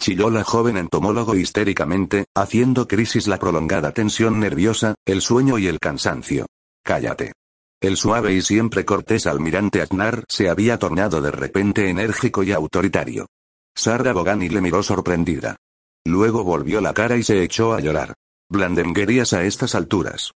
Chilló 0.00 0.30
la 0.30 0.44
joven 0.44 0.76
entomólogo 0.76 1.34
histéricamente, 1.34 2.26
haciendo 2.34 2.88
crisis 2.88 3.26
la 3.26 3.38
prolongada 3.38 3.92
tensión 3.92 4.40
nerviosa, 4.40 4.96
el 5.06 5.22
sueño 5.22 5.58
y 5.58 5.68
el 5.68 5.78
cansancio. 5.78 6.46
Cállate. 6.84 7.32
El 7.80 7.96
suave 7.96 8.34
y 8.34 8.42
siempre 8.42 8.84
cortés 8.84 9.26
almirante 9.26 9.80
Aznar 9.80 10.24
se 10.28 10.48
había 10.48 10.78
tornado 10.78 11.22
de 11.22 11.30
repente 11.30 11.88
enérgico 11.88 12.42
y 12.42 12.52
autoritario. 12.52 13.26
Sara 13.74 14.12
Bogani 14.12 14.48
le 14.48 14.60
miró 14.60 14.82
sorprendida. 14.82 15.56
Luego 16.04 16.44
volvió 16.44 16.80
la 16.80 16.94
cara 16.94 17.16
y 17.16 17.22
se 17.22 17.42
echó 17.42 17.72
a 17.72 17.80
llorar. 17.80 18.14
Blandenguerías 18.50 19.32
a 19.32 19.44
estas 19.44 19.74
alturas. 19.74 20.32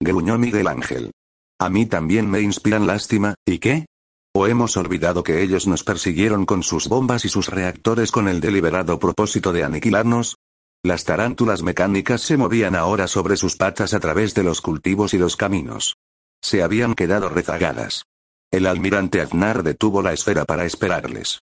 Gruñó 0.00 0.38
Miguel 0.38 0.68
Ángel. 0.68 1.10
A 1.58 1.68
mí 1.68 1.84
también 1.86 2.30
me 2.30 2.40
inspiran 2.40 2.86
lástima, 2.86 3.34
¿y 3.44 3.58
qué? 3.58 3.86
¿O 4.32 4.46
hemos 4.46 4.76
olvidado 4.76 5.24
que 5.24 5.42
ellos 5.42 5.66
nos 5.66 5.82
persiguieron 5.82 6.46
con 6.46 6.62
sus 6.62 6.88
bombas 6.88 7.24
y 7.24 7.28
sus 7.28 7.48
reactores 7.48 8.12
con 8.12 8.28
el 8.28 8.40
deliberado 8.40 9.00
propósito 9.00 9.52
de 9.52 9.64
aniquilarnos? 9.64 10.36
Las 10.84 11.04
tarántulas 11.04 11.62
mecánicas 11.62 12.20
se 12.20 12.36
movían 12.36 12.76
ahora 12.76 13.08
sobre 13.08 13.36
sus 13.36 13.56
patas 13.56 13.92
a 13.92 13.98
través 13.98 14.32
de 14.34 14.44
los 14.44 14.60
cultivos 14.60 15.14
y 15.14 15.18
los 15.18 15.36
caminos. 15.36 15.96
Se 16.40 16.62
habían 16.62 16.94
quedado 16.94 17.28
rezagadas. 17.28 18.04
El 18.52 18.66
almirante 18.66 19.20
Aznar 19.20 19.64
detuvo 19.64 20.00
la 20.00 20.12
esfera 20.12 20.44
para 20.44 20.64
esperarles. 20.64 21.40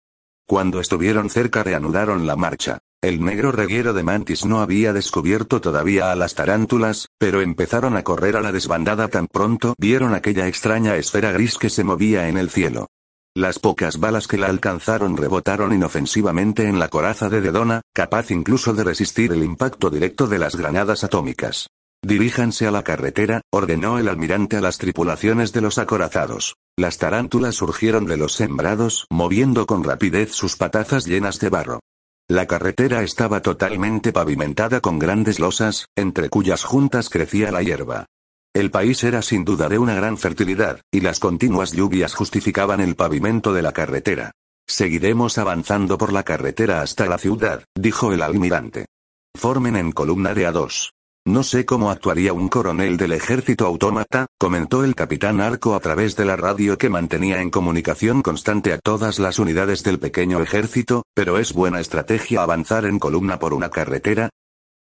Cuando 0.48 0.80
estuvieron 0.80 1.30
cerca 1.30 1.64
reanudaron 1.64 2.26
la 2.26 2.38
marcha. 2.38 2.80
El 3.04 3.24
negro 3.24 3.52
reguero 3.52 3.94
de 3.94 4.02
mantis 4.02 4.44
no 4.44 4.60
había 4.60 4.92
descubierto 4.92 5.62
todavía 5.62 6.12
a 6.12 6.16
las 6.16 6.34
tarántulas, 6.34 7.10
pero 7.20 7.42
empezaron 7.42 7.96
a 7.96 8.04
correr 8.04 8.36
a 8.36 8.42
la 8.42 8.52
desbandada 8.52 9.08
tan 9.08 9.28
pronto 9.28 9.76
vieron 9.78 10.16
aquella 10.16 10.48
extraña 10.48 10.96
esfera 10.96 11.32
gris 11.32 11.60
que 11.60 11.70
se 11.70 11.84
movía 11.84 12.28
en 12.28 12.40
el 12.40 12.50
cielo. 12.50 12.88
Las 13.36 13.60
pocas 13.60 14.00
balas 14.00 14.28
que 14.28 14.40
la 14.40 14.48
alcanzaron 14.48 15.16
rebotaron 15.16 15.74
inofensivamente 15.74 16.68
en 16.68 16.80
la 16.80 16.88
coraza 16.88 17.30
de 17.30 17.40
Dedona, 17.40 17.82
capaz 17.94 18.32
incluso 18.32 18.74
de 18.74 18.84
resistir 18.84 19.32
el 19.32 19.44
impacto 19.44 19.92
directo 19.92 20.26
de 20.26 20.40
las 20.40 20.56
granadas 20.56 21.04
atómicas. 21.04 21.68
Diríjanse 22.04 22.66
a 22.66 22.72
la 22.72 22.84
carretera, 22.84 23.42
ordenó 23.52 24.00
el 24.00 24.08
almirante 24.08 24.58
a 24.58 24.62
las 24.62 24.80
tripulaciones 24.80 25.54
de 25.54 25.62
los 25.62 25.78
acorazados. 25.78 26.56
Las 26.76 26.98
tarántulas 26.98 27.54
surgieron 27.54 28.06
de 28.06 28.18
los 28.18 28.34
sembrados, 28.34 29.06
moviendo 29.12 29.68
con 29.68 29.84
rapidez 29.84 30.32
sus 30.32 30.56
patazas 30.56 31.06
llenas 31.06 31.40
de 31.40 31.50
barro. 31.50 31.80
La 32.30 32.46
carretera 32.46 33.04
estaba 33.04 33.42
totalmente 33.42 34.12
pavimentada 34.12 34.82
con 34.82 35.00
grandes 35.00 35.40
losas, 35.40 35.88
entre 35.96 36.28
cuyas 36.30 36.66
juntas 36.66 37.10
crecía 37.10 37.52
la 37.52 37.64
hierba. 37.64 38.08
El 38.54 38.70
país 38.70 39.02
era 39.06 39.22
sin 39.22 39.46
duda 39.46 39.70
de 39.70 39.80
una 39.80 39.96
gran 39.96 40.18
fertilidad, 40.18 40.82
y 40.92 41.00
las 41.00 41.22
continuas 41.22 41.72
lluvias 41.72 42.14
justificaban 42.14 42.82
el 42.82 42.96
pavimento 42.96 43.54
de 43.54 43.62
la 43.62 43.72
carretera. 43.72 44.32
Seguiremos 44.68 45.38
avanzando 45.38 45.98
por 45.98 46.12
la 46.12 46.24
carretera 46.24 46.82
hasta 46.82 47.06
la 47.06 47.18
ciudad, 47.18 47.64
dijo 47.76 48.12
el 48.12 48.22
almirante. 48.22 48.88
Formen 49.34 49.78
en 49.78 49.94
columna 49.94 50.34
de 50.34 50.48
a 50.48 50.52
dos. 50.52 50.97
No 51.28 51.44
sé 51.44 51.66
cómo 51.66 51.92
actuaría 51.92 52.32
un 52.32 52.48
coronel 52.48 52.96
del 52.96 53.12
ejército 53.12 53.66
autómata, 53.66 54.28
comentó 54.40 54.86
el 54.86 54.96
capitán 54.96 55.42
Arco 55.42 55.76
a 55.76 55.82
través 55.82 56.16
de 56.16 56.24
la 56.24 56.38
radio 56.38 56.78
que 56.78 56.88
mantenía 56.88 57.42
en 57.42 57.50
comunicación 57.50 58.22
constante 58.22 58.72
a 58.72 58.78
todas 58.78 59.20
las 59.20 59.38
unidades 59.38 59.84
del 59.84 60.00
pequeño 60.00 60.40
ejército, 60.42 61.04
pero 61.14 61.38
es 61.38 61.52
buena 61.52 61.82
estrategia 61.82 62.44
avanzar 62.44 62.86
en 62.86 62.98
columna 62.98 63.40
por 63.40 63.54
una 63.54 63.70
carretera. 63.70 64.30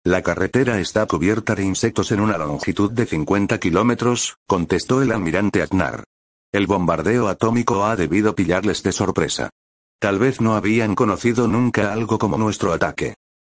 La 0.04 0.23
carretera 0.23 0.80
está 0.80 1.06
cubierta 1.06 1.54
de 1.54 1.63
insectos 1.63 2.12
en 2.12 2.19
una 2.19 2.39
longitud 2.39 2.89
de 2.91 3.06
50 3.06 3.60
kilómetros, 3.60 4.38
contestó 4.47 5.04
el 5.04 5.12
almirante 5.12 5.62
Aznar. 5.62 6.06
El 6.51 6.65
bombardeo 6.65 7.27
atómico 7.27 7.86
ha 7.86 7.95
debido 7.95 8.34
pillarles 8.34 8.82
de 8.82 8.93
sorpresa. 8.93 9.51
Tal 9.99 10.17
vez 10.17 10.41
no 10.41 10.56
habían 10.56 10.95
conocido 10.95 11.47
nunca 11.47 11.93
algo 11.93 12.17
como 12.17 12.39
nuestro 12.39 12.73
ataque. 12.73 13.13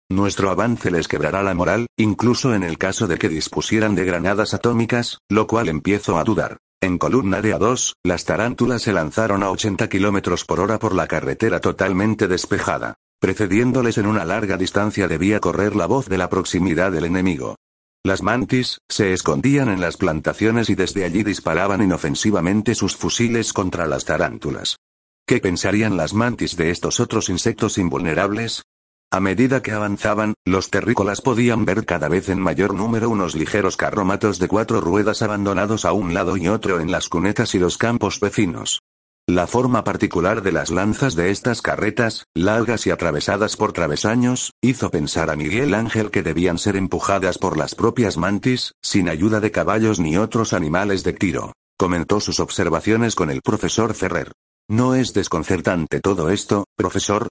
Nuestro 0.09 0.49
avance 0.49 0.89
les 0.89 1.09
quebrará 1.09 1.43
la 1.43 1.53
moral, 1.53 1.87
incluso 1.97 2.55
en 2.55 2.63
el 2.63 2.77
caso 2.77 3.07
de 3.07 3.17
que 3.17 3.27
dispusieran 3.27 3.93
de 3.93 4.05
granadas 4.05 4.53
atómicas, 4.53 5.17
lo 5.27 5.47
cual 5.47 5.67
empiezo 5.67 6.17
a 6.17 6.23
dudar. 6.23 6.59
En 6.81 6.97
columna 6.97 7.41
de 7.41 7.53
A2, 7.53 7.93
las 8.03 8.23
tarántulas 8.23 8.83
se 8.83 8.93
lanzaron 8.93 9.43
a 9.43 9.51
80 9.51 9.89
km 9.89 10.45
por 10.45 10.61
hora 10.61 10.79
por 10.79 10.95
la 10.95 11.07
carretera 11.07 11.59
totalmente 11.59 12.29
despejada. 12.29 12.95
Precediéndoles 13.19 13.97
en 13.97 14.05
una 14.05 14.23
larga 14.23 14.55
distancia 14.55 15.09
debía 15.09 15.41
correr 15.41 15.75
la 15.75 15.87
voz 15.87 16.07
de 16.07 16.17
la 16.17 16.29
proximidad 16.29 16.91
del 16.91 17.05
enemigo. 17.05 17.57
Las 18.05 18.21
mantis, 18.21 18.77
se 18.87 19.11
escondían 19.11 19.67
en 19.67 19.81
las 19.81 19.97
plantaciones 19.97 20.69
y 20.69 20.75
desde 20.75 21.03
allí 21.03 21.23
disparaban 21.23 21.81
inofensivamente 21.81 22.75
sus 22.75 22.95
fusiles 22.95 23.51
contra 23.51 23.87
las 23.87 24.05
tarántulas. 24.05 24.77
¿Qué 25.25 25.41
pensarían 25.41 25.97
las 25.97 26.13
mantis 26.13 26.55
de 26.55 26.69
estos 26.69 27.01
otros 27.01 27.27
insectos 27.27 27.77
invulnerables? 27.77 28.63
A 29.09 29.21
medida 29.21 29.61
que 29.61 29.71
avanzaban, 29.71 30.33
los 30.45 30.69
terrícolas 30.69 31.21
podían 31.21 31.63
ver 31.63 31.85
cada 31.85 32.09
vez 32.09 32.27
en 32.27 32.41
mayor 32.41 32.73
número 32.73 33.09
unos 33.09 33.35
ligeros 33.35 33.77
carromatos 33.77 34.37
de 34.37 34.49
cuatro 34.49 34.81
ruedas 34.81 35.21
abandonados 35.21 35.85
a 35.85 35.93
un 35.93 36.13
lado 36.13 36.35
y 36.35 36.49
otro 36.49 36.81
en 36.81 36.91
las 36.91 37.07
cunetas 37.07 37.55
y 37.55 37.59
los 37.59 37.77
campos 37.77 38.19
vecinos. 38.19 38.81
La 39.25 39.47
forma 39.47 39.85
particular 39.85 40.41
de 40.41 40.51
las 40.51 40.71
lanzas 40.71 41.15
de 41.15 41.31
estas 41.31 41.61
carretas, 41.61 42.25
largas 42.33 42.85
y 42.85 42.91
atravesadas 42.91 43.55
por 43.55 43.71
travesaños, 43.71 44.51
hizo 44.61 44.89
pensar 44.89 45.29
a 45.29 45.37
Miguel 45.37 45.73
Ángel 45.73 46.11
que 46.11 46.23
debían 46.23 46.57
ser 46.57 46.75
empujadas 46.75 47.37
por 47.37 47.57
las 47.57 47.75
propias 47.75 48.17
mantis, 48.17 48.73
sin 48.81 49.07
ayuda 49.07 49.39
de 49.39 49.51
caballos 49.51 49.99
ni 49.99 50.17
otros 50.17 50.51
animales 50.51 51.03
de 51.05 51.13
tiro. 51.13 51.53
Comentó 51.77 52.19
sus 52.19 52.41
observaciones 52.41 53.15
con 53.15 53.29
el 53.29 53.41
profesor 53.41 53.93
Ferrer. 53.93 54.33
¿No 54.69 54.95
es 54.95 55.13
desconcertante 55.13 56.01
todo 56.01 56.29
esto, 56.29 56.65
profesor? 56.75 57.29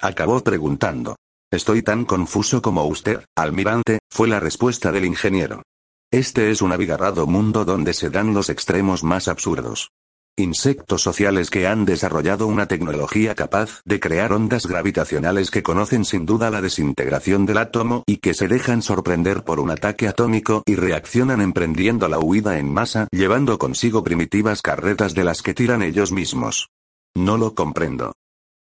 Acabó 0.00 0.44
preguntando. 0.44 1.16
Estoy 1.50 1.82
tan 1.82 2.04
confuso 2.04 2.60
como 2.60 2.84
usted, 2.84 3.24
almirante, 3.34 4.00
fue 4.10 4.28
la 4.28 4.40
respuesta 4.40 4.92
del 4.92 5.06
ingeniero. 5.06 5.62
Este 6.10 6.50
es 6.50 6.60
un 6.60 6.72
abigarrado 6.72 7.26
mundo 7.26 7.64
donde 7.64 7.94
se 7.94 8.10
dan 8.10 8.34
los 8.34 8.50
extremos 8.50 9.02
más 9.02 9.26
absurdos. 9.26 9.90
Insectos 10.38 11.00
sociales 11.00 11.48
que 11.48 11.66
han 11.66 11.86
desarrollado 11.86 12.46
una 12.46 12.66
tecnología 12.66 13.34
capaz 13.34 13.80
de 13.86 13.98
crear 13.98 14.34
ondas 14.34 14.66
gravitacionales 14.66 15.50
que 15.50 15.62
conocen 15.62 16.04
sin 16.04 16.26
duda 16.26 16.50
la 16.50 16.60
desintegración 16.60 17.46
del 17.46 17.56
átomo 17.56 18.04
y 18.06 18.18
que 18.18 18.34
se 18.34 18.48
dejan 18.48 18.82
sorprender 18.82 19.44
por 19.44 19.60
un 19.60 19.70
ataque 19.70 20.08
atómico 20.08 20.62
y 20.66 20.74
reaccionan 20.74 21.40
emprendiendo 21.40 22.06
la 22.08 22.18
huida 22.18 22.58
en 22.58 22.70
masa, 22.70 23.08
llevando 23.12 23.58
consigo 23.58 24.04
primitivas 24.04 24.60
carretas 24.60 25.14
de 25.14 25.24
las 25.24 25.40
que 25.40 25.54
tiran 25.54 25.82
ellos 25.82 26.12
mismos. 26.12 26.68
No 27.14 27.38
lo 27.38 27.54
comprendo. 27.54 28.12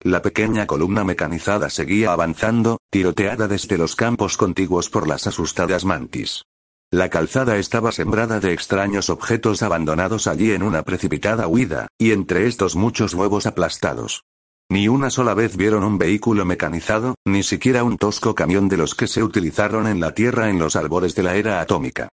La 0.06 0.22
pequeña 0.22 0.68
columna 0.68 1.04
mecanizada 1.04 1.72
seguía 1.72 2.14
avanzando, 2.14 2.78
tiroteada 2.92 3.48
desde 3.48 3.76
los 3.76 3.96
campos 3.96 4.38
contiguos 4.38 4.92
por 4.92 5.08
las 5.08 5.26
asustadas 5.26 5.84
mantis. 5.84 6.44
La 6.92 7.10
calzada 7.10 7.58
estaba 7.58 7.92
sembrada 7.92 8.40
de 8.40 8.54
extraños 8.54 9.10
objetos 9.10 9.64
abandonados 9.64 10.28
allí 10.28 10.52
en 10.52 10.62
una 10.62 10.84
precipitada 10.84 11.48
huida, 11.48 11.88
y 11.98 12.12
entre 12.12 12.46
estos 12.46 12.76
muchos 12.76 13.16
huevos 13.16 13.48
aplastados. 13.48 14.22
Ni 14.70 14.88
una 14.88 15.10
sola 15.10 15.34
vez 15.34 15.58
vieron 15.58 15.84
un 15.84 15.98
vehículo 15.98 16.46
mecanizado, 16.46 17.16
ni 17.26 17.42
siquiera 17.42 17.84
un 17.84 17.98
tosco 17.98 18.36
camión 18.36 18.70
de 18.70 18.78
los 18.78 18.94
que 18.94 19.08
se 19.08 19.24
utilizaron 19.24 19.88
en 19.88 20.00
la 20.00 20.14
Tierra 20.14 20.52
en 20.52 20.60
los 20.60 20.76
albores 20.76 21.16
de 21.16 21.24
la 21.24 21.36
era 21.36 21.62
atómica. 21.62 22.10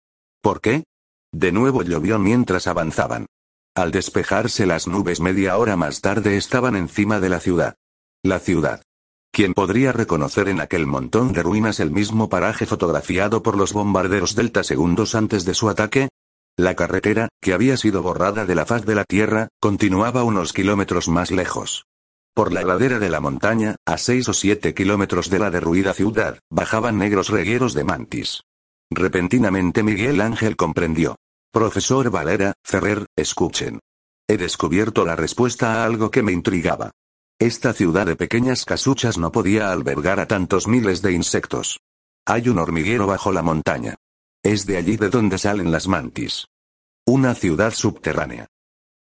¿Por 0.43 0.61
qué? 0.61 0.85
De 1.33 1.53
nuevo 1.53 1.83
llovió 1.83 2.19
mientras 2.19 2.67
avanzaban. 2.67 3.25
Al 3.79 3.93
despejarse 3.93 4.67
las 4.67 4.89
nubes 4.89 5.21
media 5.21 5.57
hora 5.57 5.77
más 5.77 6.01
tarde 6.01 6.37
estaban 6.37 6.75
encima 6.75 7.21
de 7.21 7.29
la 7.29 7.39
ciudad. 7.39 7.77
La 8.25 8.41
ciudad. 8.41 8.83
¿Quién 9.31 9.55
podría 9.55 9.93
reconocer 9.93 10.49
en 10.49 10.61
aquel 10.61 10.85
montón 10.85 11.33
de 11.33 11.45
ruinas 11.45 11.79
el 11.79 11.93
mismo 11.93 12.29
paraje 12.29 12.67
fotografiado 12.67 13.41
por 13.41 13.57
los 13.57 13.73
bombarderos 13.73 14.35
Delta 14.35 14.65
segundos 14.65 15.15
antes 15.15 15.45
de 15.45 15.55
su 15.55 15.69
ataque? 15.69 16.09
La 16.57 16.75
carretera, 16.75 17.29
que 17.41 17.53
había 17.53 17.77
sido 17.77 18.03
borrada 18.03 18.47
de 18.47 18.57
la 18.57 18.67
faz 18.67 18.85
de 18.85 18.97
la 18.97 19.05
tierra, 19.05 19.47
continuaba 19.61 20.25
unos 20.25 20.53
kilómetros 20.53 21.07
más 21.07 21.31
lejos. 21.31 21.85
Por 22.35 22.53
la 22.53 22.65
ladera 22.65 22.99
de 22.99 23.11
la 23.11 23.21
montaña, 23.21 23.77
a 23.87 23.97
seis 23.97 24.29
o 24.29 24.35
siete 24.35 24.75
kilómetros 24.75 25.31
de 25.31 25.39
la 25.39 25.53
derruida 25.53 25.95
ciudad, 25.95 26.41
bajaban 26.51 26.99
negros 26.99 27.29
regueros 27.29 27.75
de 27.75 27.85
mantis. 27.85 28.41
Repentinamente 28.91 29.85
Miguel 29.85 30.21
Ángel 30.21 30.57
comprendió. 30.57 31.15
Profesor 31.51 32.11
Valera, 32.11 32.53
Ferrer, 32.63 33.07
escuchen. 33.17 33.81
He 34.29 34.37
descubierto 34.37 35.07
la 35.07 35.17
respuesta 35.17 35.77
a 35.77 35.85
algo 35.87 36.11
que 36.11 36.23
me 36.23 36.33
intrigaba. 36.33 36.91
Esta 37.39 37.73
ciudad 37.73 38.05
de 38.05 38.17
pequeñas 38.17 38.67
casuchas 38.67 39.17
no 39.17 39.33
podía 39.33 39.73
albergar 39.73 40.21
a 40.21 40.27
tantos 40.27 40.69
miles 40.69 41.01
de 41.01 41.13
insectos. 41.13 41.81
Hay 42.27 42.51
un 42.51 42.59
hormiguero 42.59 43.07
bajo 43.07 43.33
la 43.33 43.43
montaña. 43.43 43.95
Es 44.43 44.67
de 44.67 44.77
allí 44.77 44.99
de 44.99 45.09
donde 45.09 45.39
salen 45.39 45.73
las 45.73 45.89
mantis. 45.89 46.47
Una 47.07 47.35
ciudad 47.35 47.73
subterránea. 47.73 48.49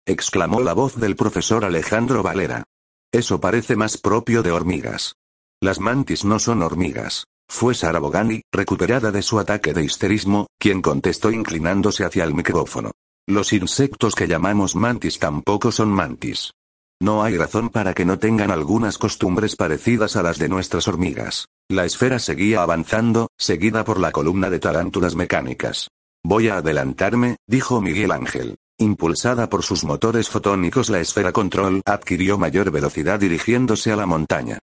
Exclamó 0.05 0.61
la 0.61 0.71
voz 0.71 0.95
del 0.95 1.17
profesor 1.17 1.65
Alejandro 1.65 2.23
Valera. 2.23 2.63
Eso 3.11 3.41
parece 3.41 3.75
más 3.75 3.97
propio 3.97 4.41
de 4.41 4.51
hormigas. 4.53 5.15
Las 5.59 5.81
mantis 5.81 6.23
no 6.23 6.39
son 6.39 6.61
hormigas. 6.61 7.25
Fue 7.49 7.73
Sara 7.73 7.99
Bogani, 7.99 8.41
recuperada 8.51 9.11
de 9.11 9.21
su 9.21 9.39
ataque 9.39 9.73
de 9.73 9.83
histerismo, 9.83 10.47
quien 10.59 10.81
contestó 10.81 11.31
inclinándose 11.31 12.03
hacia 12.03 12.23
el 12.23 12.33
micrófono. 12.33 12.91
Los 13.27 13.53
insectos 13.53 14.15
que 14.15 14.27
llamamos 14.27 14.75
mantis 14.75 15.19
tampoco 15.19 15.71
son 15.71 15.89
mantis. 15.89 16.51
No 16.99 17.23
hay 17.23 17.37
razón 17.37 17.69
para 17.69 17.93
que 17.93 18.05
no 18.05 18.17
tengan 18.17 18.51
algunas 18.51 18.97
costumbres 18.97 19.55
parecidas 19.55 20.15
a 20.15 20.23
las 20.23 20.39
de 20.39 20.49
nuestras 20.49 20.87
hormigas. 20.87 21.47
La 21.69 21.85
esfera 21.85 22.19
seguía 22.19 22.63
avanzando, 22.63 23.27
seguida 23.37 23.83
por 23.83 23.99
la 23.99 24.11
columna 24.11 24.49
de 24.49 24.59
tarántulas 24.59 25.15
mecánicas. 25.15 25.89
Voy 26.23 26.47
a 26.47 26.57
adelantarme, 26.57 27.37
dijo 27.47 27.81
Miguel 27.81 28.11
Ángel. 28.11 28.55
Impulsada 28.79 29.49
por 29.49 29.63
sus 29.63 29.83
motores 29.83 30.29
fotónicos, 30.29 30.89
la 30.89 30.99
esfera 30.99 31.31
control 31.31 31.81
adquirió 31.85 32.37
mayor 32.37 32.71
velocidad 32.71 33.19
dirigiéndose 33.19 33.91
a 33.91 33.95
la 33.95 34.05
montaña. 34.05 34.59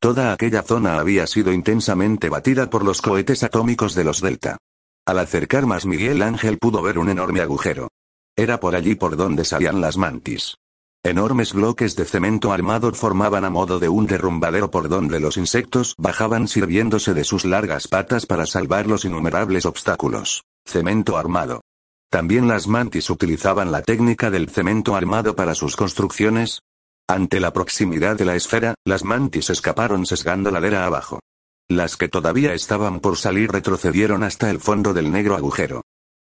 Toda 0.00 0.32
aquella 0.32 0.62
zona 0.62 1.00
había 1.00 1.26
sido 1.26 1.52
intensamente 1.52 2.28
batida 2.28 2.70
por 2.70 2.84
los 2.84 3.02
cohetes 3.02 3.42
atómicos 3.42 3.96
de 3.96 4.04
los 4.04 4.20
Delta. 4.20 4.56
Al 5.04 5.18
acercar 5.18 5.66
más 5.66 5.86
Miguel 5.86 6.22
Ángel 6.22 6.58
pudo 6.58 6.82
ver 6.82 6.98
un 6.98 7.08
enorme 7.08 7.40
agujero. 7.40 7.88
Era 8.36 8.60
por 8.60 8.76
allí 8.76 8.94
por 8.94 9.16
donde 9.16 9.44
salían 9.44 9.80
las 9.80 9.96
mantis. 9.96 10.54
Enormes 11.02 11.52
bloques 11.52 11.96
de 11.96 12.04
cemento 12.04 12.52
armado 12.52 12.92
formaban 12.92 13.44
a 13.44 13.50
modo 13.50 13.80
de 13.80 13.88
un 13.88 14.06
derrumbadero 14.06 14.70
por 14.70 14.88
donde 14.88 15.18
los 15.18 15.36
insectos 15.36 15.94
bajaban 15.98 16.46
sirviéndose 16.46 17.14
de 17.14 17.24
sus 17.24 17.44
largas 17.44 17.88
patas 17.88 18.26
para 18.26 18.46
salvar 18.46 18.86
los 18.86 19.04
innumerables 19.04 19.66
obstáculos. 19.66 20.44
Cemento 20.64 21.16
armado. 21.16 21.62
También 22.08 22.46
las 22.46 22.68
mantis 22.68 23.10
utilizaban 23.10 23.72
la 23.72 23.82
técnica 23.82 24.30
del 24.30 24.48
cemento 24.48 24.94
armado 24.94 25.34
para 25.34 25.54
sus 25.54 25.74
construcciones. 25.74 26.60
Ante 27.10 27.40
la 27.40 27.54
proximidad 27.54 28.16
de 28.16 28.26
la 28.26 28.36
esfera, 28.36 28.74
las 28.84 29.02
mantis 29.02 29.48
escaparon 29.48 30.04
sesgando 30.04 30.50
ladera 30.50 30.84
abajo. 30.84 31.20
Las 31.66 31.96
que 31.96 32.08
todavía 32.08 32.52
estaban 32.52 33.00
por 33.00 33.16
salir 33.16 33.50
retrocedieron 33.50 34.22
hasta 34.22 34.50
el 34.50 34.60
fondo 34.60 34.92
del 34.92 35.10
negro 35.10 35.34
agujero. 35.34 35.80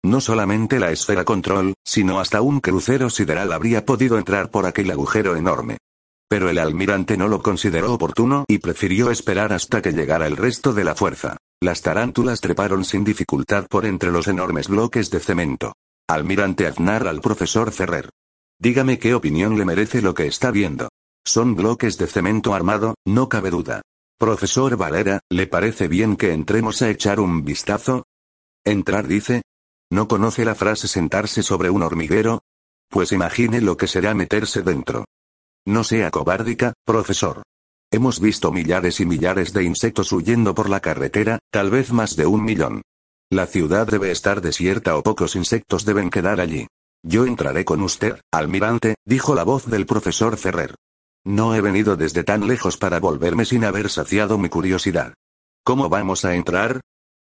No 0.04 0.22
solamente 0.22 0.80
la 0.80 0.92
esfera 0.92 1.24
control, 1.24 1.76
sino 1.86 2.20
hasta 2.20 2.42
un 2.42 2.60
crucero 2.62 3.12
sideral 3.12 3.54
habría 3.54 3.86
podido 3.86 4.18
entrar 4.18 4.50
por 4.50 4.66
aquel 4.66 4.90
agujero 4.90 5.36
enorme. 5.36 5.78
Pero 6.28 6.50
el 6.50 6.58
almirante 6.58 7.16
no 7.16 7.28
lo 7.28 7.44
consideró 7.44 7.94
oportuno 7.94 8.46
y 8.48 8.58
prefirió 8.58 9.12
esperar 9.12 9.54
hasta 9.54 9.84
que 9.84 9.92
llegara 9.92 10.26
el 10.26 10.36
resto 10.36 10.74
de 10.74 10.84
la 10.84 10.96
fuerza. 10.96 11.38
Las 11.62 11.84
tarántulas 11.84 12.42
treparon 12.42 12.86
sin 12.86 13.04
dificultad 13.04 13.68
por 13.70 13.86
entre 13.86 14.12
los 14.12 14.28
enormes 14.28 14.68
bloques 14.68 15.12
de 15.12 15.20
cemento. 15.20 15.74
Almirante 16.08 16.66
Aznar 16.66 17.08
al 17.08 17.22
profesor 17.22 17.72
Ferrer. 17.72 18.10
Dígame 18.62 19.00
qué 19.00 19.16
opinión 19.16 19.58
le 19.58 19.66
merece 19.66 20.04
lo 20.04 20.14
que 20.14 20.28
está 20.28 20.52
viendo. 20.52 20.90
Son 21.26 21.56
bloques 21.56 21.98
de 21.98 22.06
cemento 22.06 22.54
armado, 22.54 22.94
no 23.08 23.28
cabe 23.28 23.50
duda. 23.50 23.82
Profesor 24.20 24.78
Valera, 24.78 25.20
¿le 25.32 25.48
parece 25.48 25.88
bien 25.88 26.16
que 26.16 26.32
entremos 26.32 26.84
a 26.84 26.90
echar 26.92 27.20
un 27.20 27.44
vistazo? 27.44 28.06
¿Entrar 28.64 29.08
dice? 29.08 29.42
¿No 29.90 30.08
conoce 30.08 30.46
la 30.46 30.54
frase 30.54 30.88
sentarse 30.88 31.42
sobre 31.42 31.72
un 31.72 31.82
hormiguero? 31.82 32.44
Pues 32.88 33.12
imagine 33.12 33.62
lo 33.62 33.78
que 33.78 33.88
será 33.88 34.14
meterse 34.14 34.62
dentro. 34.62 35.06
No 35.66 35.84
sea 35.84 36.12
cobárdica, 36.12 36.74
profesor. 36.86 37.42
Hemos 37.92 38.20
visto 38.20 38.52
millares 38.52 39.00
y 39.00 39.08
millares 39.08 39.54
de 39.54 39.64
insectos 39.64 40.12
huyendo 40.12 40.54
por 40.54 40.70
la 40.70 40.82
carretera, 40.82 41.40
tal 41.52 41.72
vez 41.72 41.92
más 41.92 42.16
de 42.16 42.28
un 42.28 42.44
millón. 42.44 42.84
La 43.32 43.48
ciudad 43.48 43.88
debe 43.88 44.12
estar 44.12 44.40
desierta 44.40 44.98
o 44.98 45.02
pocos 45.02 45.36
insectos 45.36 45.84
deben 45.84 46.12
quedar 46.12 46.40
allí. 46.40 46.68
Yo 47.04 47.26
entraré 47.26 47.66
con 47.66 47.82
usted, 47.82 48.20
almirante, 48.32 48.96
dijo 49.06 49.34
la 49.34 49.44
voz 49.44 49.66
del 49.66 49.86
profesor 49.86 50.38
Ferrer. 50.38 50.76
No 51.24 51.56
he 51.56 51.62
venido 51.62 51.96
desde 51.98 52.24
tan 52.24 52.48
lejos 52.48 52.78
para 52.78 53.00
volverme 53.00 53.46
sin 53.46 53.64
haber 53.64 53.90
saciado 53.90 54.38
mi 54.38 54.50
curiosidad. 54.50 55.14
¿Cómo 55.64 55.90
vamos 55.90 56.26
a 56.26 56.36
entrar? 56.36 56.82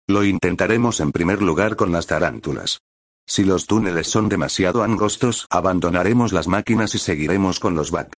Lo 0.07 0.23
intentaremos 0.23 0.99
en 0.99 1.11
primer 1.11 1.41
lugar 1.41 1.75
con 1.75 1.91
las 1.91 2.07
tarántulas. 2.07 2.79
Si 3.25 3.43
los 3.43 3.65
túneles 3.65 4.07
son 4.07 4.29
demasiado 4.29 4.83
angostos, 4.83 5.47
abandonaremos 5.49 6.31
las 6.31 6.47
máquinas 6.47 6.95
y 6.95 6.97
seguiremos 6.97 7.59
con 7.59 7.75
los 7.75 7.91
BAC. 7.91 8.13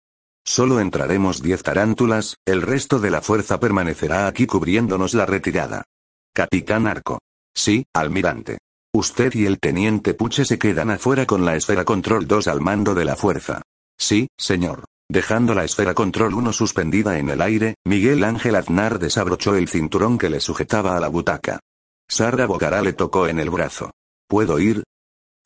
Solo 0.46 0.80
entraremos 0.80 1.42
diez 1.42 1.64
tarántulas, 1.64 2.36
el 2.46 2.62
resto 2.62 3.00
de 3.00 3.10
la 3.10 3.22
fuerza 3.22 3.60
permanecerá 3.60 4.28
aquí 4.28 4.46
cubriéndonos 4.46 5.16
la 5.16 5.26
retirada. 5.26 5.84
Capitán 6.34 6.88
Arco. 6.88 7.20
Sí, 7.56 7.86
almirante. 7.94 8.60
Usted 8.94 9.36
y 9.36 9.46
el 9.46 9.60
teniente 9.60 10.16
Puche 10.16 10.46
se 10.46 10.58
quedan 10.58 10.90
afuera 10.90 11.28
con 11.28 11.46
la 11.46 11.56
esfera 11.56 11.86
control 11.86 12.26
2 12.26 12.48
al 12.48 12.60
mando 12.60 12.96
de 12.96 13.06
la 13.06 13.16
fuerza. 13.16 13.62
Sí, 14.00 14.30
señor. 14.36 14.86
Dejando 15.08 15.54
la 15.54 15.64
esfera 15.64 15.94
control 15.94 16.34
1 16.34 16.54
suspendida 16.54 17.20
en 17.20 17.30
el 17.30 17.42
aire, 17.42 17.76
Miguel 17.86 18.24
Ángel 18.24 18.56
Aznar 18.56 18.98
desabrochó 18.98 19.56
el 19.56 19.68
cinturón 19.68 20.18
que 20.18 20.30
le 20.30 20.40
sujetaba 20.40 20.98
a 20.98 21.00
la 21.00 21.08
butaca. 21.08 21.60
Sara 22.08 22.48
Bogará 22.48 22.82
le 22.82 22.94
tocó 22.94 23.28
en 23.28 23.38
el 23.38 23.52
brazo. 23.52 23.92
¿Puedo 24.28 24.60
ir? 24.60 24.84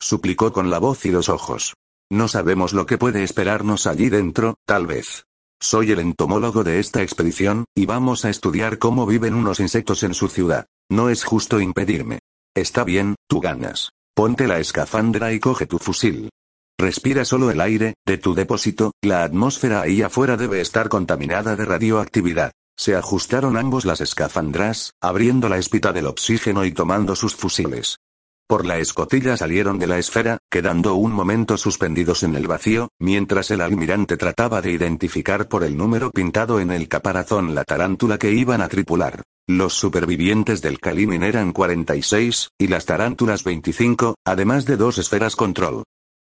suplicó 0.00 0.52
con 0.52 0.70
la 0.70 0.78
voz 0.78 1.04
y 1.04 1.10
los 1.10 1.28
ojos. 1.28 1.74
No 2.10 2.28
sabemos 2.28 2.72
lo 2.72 2.86
que 2.86 2.96
puede 2.96 3.24
esperarnos 3.24 3.86
allí 3.86 4.08
dentro, 4.08 4.54
tal 4.66 4.86
vez. 4.86 5.24
Soy 5.60 5.92
el 5.92 5.98
entomólogo 5.98 6.64
de 6.64 6.78
esta 6.78 7.02
expedición, 7.02 7.66
y 7.74 7.84
vamos 7.84 8.24
a 8.24 8.30
estudiar 8.30 8.78
cómo 8.78 9.06
viven 9.06 9.34
unos 9.34 9.60
insectos 9.60 10.02
en 10.02 10.14
su 10.14 10.28
ciudad. 10.28 10.66
No 10.90 11.10
es 11.10 11.24
justo 11.24 11.60
impedirme. 11.60 12.20
Está 12.54 12.84
bien, 12.84 13.16
tú 13.28 13.40
ganas. 13.40 13.90
Ponte 14.14 14.46
la 14.46 14.60
escafandra 14.60 15.32
y 15.32 15.40
coge 15.40 15.66
tu 15.66 15.78
fusil. 15.78 16.30
Respira 16.78 17.24
solo 17.24 17.50
el 17.50 17.60
aire, 17.60 17.94
de 18.06 18.16
tu 18.16 18.34
depósito, 18.34 18.92
la 19.02 19.24
atmósfera 19.24 19.80
ahí 19.80 20.02
afuera 20.02 20.36
debe 20.36 20.60
estar 20.60 20.88
contaminada 20.88 21.56
de 21.56 21.64
radioactividad. 21.64 22.52
Se 22.76 22.94
ajustaron 22.94 23.56
ambos 23.56 23.84
las 23.84 24.00
escafandras, 24.00 24.92
abriendo 25.00 25.48
la 25.48 25.58
espita 25.58 25.92
del 25.92 26.06
oxígeno 26.06 26.64
y 26.64 26.70
tomando 26.70 27.16
sus 27.16 27.34
fusiles. 27.34 27.98
Por 28.46 28.66
la 28.66 28.78
escotilla 28.78 29.36
salieron 29.36 29.78
de 29.80 29.86
la 29.88 29.98
esfera, 29.98 30.38
quedando 30.48 30.94
un 30.94 31.12
momento 31.12 31.56
suspendidos 31.56 32.22
en 32.22 32.36
el 32.36 32.46
vacío, 32.46 32.88
mientras 33.00 33.50
el 33.50 33.62
almirante 33.62 34.16
trataba 34.16 34.60
de 34.60 34.70
identificar 34.70 35.48
por 35.48 35.64
el 35.64 35.76
número 35.76 36.10
pintado 36.10 36.60
en 36.60 36.70
el 36.70 36.86
caparazón 36.86 37.54
la 37.54 37.64
tarántula 37.64 38.18
que 38.18 38.32
iban 38.32 38.60
a 38.60 38.68
tripular. 38.68 39.22
Los 39.46 39.74
supervivientes 39.74 40.62
del 40.62 40.80
Kalimin 40.80 41.22
eran 41.22 41.52
46, 41.52 42.52
y 42.58 42.68
las 42.68 42.86
tarántulas 42.86 43.44
25, 43.44 44.14
además 44.24 44.64
de 44.64 44.78
dos 44.78 44.96
esferas 44.96 45.36
control. 45.36 45.82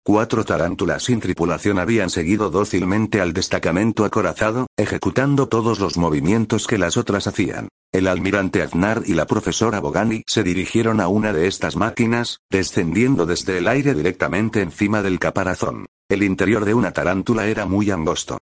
Cuatro 0.05 0.45
tarántulas 0.45 1.05
sin 1.05 1.21
tripulación 1.21 1.79
habían 1.79 2.11
seguido 2.11 2.51
dócilmente 2.51 3.21
al 3.21 3.33
destacamento 3.33 4.05
acorazado, 4.05 4.67
ejecutando 4.77 5.49
todos 5.49 5.79
los 5.79 5.97
movimientos 5.97 6.67
que 6.67 6.77
las 6.77 6.97
otras 6.97 7.29
hacían. 7.29 7.69
El 7.93 8.09
almirante 8.09 8.63
Aznar 8.63 9.03
y 9.07 9.15
la 9.15 9.27
profesora 9.27 9.79
Bogani 9.79 10.25
se 10.27 10.43
dirigieron 10.43 11.01
a 11.01 11.07
una 11.07 11.33
de 11.33 11.47
estas 11.47 11.77
máquinas, 11.77 12.41
descendiendo 12.51 13.27
desde 13.27 13.59
el 13.59 13.69
aire 13.69 13.95
directamente 13.95 14.61
encima 14.61 15.03
del 15.03 15.21
caparazón. 15.21 15.87
El 16.09 16.25
interior 16.25 16.65
de 16.65 16.75
una 16.75 16.91
tarántula 16.91 17.47
era 17.47 17.65
muy 17.65 17.93
angosto. 17.93 18.39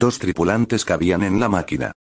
Dos 0.00 0.18
tripulantes 0.18 0.86
cabían 0.86 1.22
en 1.22 1.38
la 1.38 1.50
máquina. 1.50 1.92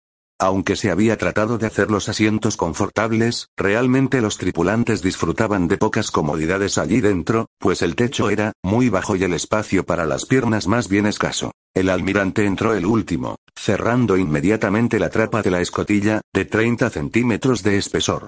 Aunque 0.42 0.74
se 0.74 0.90
había 0.90 1.16
tratado 1.16 1.56
de 1.56 1.68
hacer 1.68 1.88
los 1.88 2.08
asientos 2.08 2.56
confortables, 2.56 3.46
realmente 3.56 4.20
los 4.20 4.38
tripulantes 4.38 5.00
disfrutaban 5.00 5.68
de 5.68 5.78
pocas 5.78 6.10
comodidades 6.10 6.78
allí 6.78 7.00
dentro, 7.00 7.46
pues 7.60 7.80
el 7.80 7.94
techo 7.94 8.28
era 8.28 8.52
muy 8.60 8.88
bajo 8.88 9.14
y 9.14 9.22
el 9.22 9.34
espacio 9.34 9.86
para 9.86 10.04
las 10.04 10.26
piernas 10.26 10.66
más 10.66 10.88
bien 10.88 11.06
escaso. 11.06 11.52
El 11.76 11.88
almirante 11.88 12.44
entró 12.44 12.74
el 12.74 12.86
último, 12.86 13.36
cerrando 13.54 14.16
inmediatamente 14.16 14.98
la 14.98 15.10
trapa 15.10 15.42
de 15.42 15.52
la 15.52 15.60
escotilla, 15.60 16.20
de 16.34 16.44
30 16.44 16.90
centímetros 16.90 17.62
de 17.62 17.78
espesor. 17.78 18.26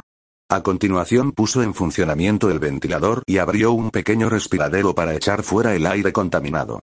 A 0.48 0.62
continuación 0.62 1.32
puso 1.32 1.64
en 1.64 1.74
funcionamiento 1.74 2.48
el 2.48 2.60
ventilador 2.60 3.24
y 3.26 3.38
abrió 3.38 3.72
un 3.72 3.90
pequeño 3.90 4.28
respiradero 4.30 4.94
para 4.94 5.16
echar 5.16 5.42
fuera 5.42 5.74
el 5.74 5.84
aire 5.84 6.12
contaminado. 6.12 6.78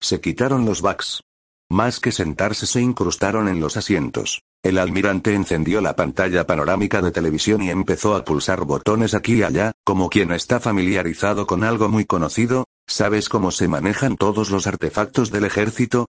Se 0.00 0.20
quitaron 0.20 0.64
los 0.64 0.80
backs. 0.80 1.25
Más 1.70 1.98
que 1.98 2.12
sentarse 2.12 2.64
se 2.66 2.80
incrustaron 2.80 3.48
en 3.48 3.58
los 3.60 3.76
asientos. 3.76 4.42
El 4.62 4.78
almirante 4.78 5.34
encendió 5.34 5.80
la 5.80 5.96
pantalla 5.96 6.46
panorámica 6.46 7.02
de 7.02 7.10
televisión 7.10 7.62
y 7.62 7.70
empezó 7.70 8.14
a 8.14 8.24
pulsar 8.24 8.64
botones 8.64 9.14
aquí 9.14 9.34
y 9.34 9.42
allá, 9.42 9.72
como 9.84 10.08
quien 10.08 10.32
está 10.32 10.60
familiarizado 10.60 11.46
con 11.46 11.64
algo 11.64 11.88
muy 11.88 12.04
conocido, 12.04 12.66
¿sabes 12.86 13.28
cómo 13.28 13.50
se 13.50 13.68
manejan 13.68 14.16
todos 14.16 14.50
los 14.50 14.66
artefactos 14.66 15.30
del 15.30 15.44
ejército? 15.44 16.06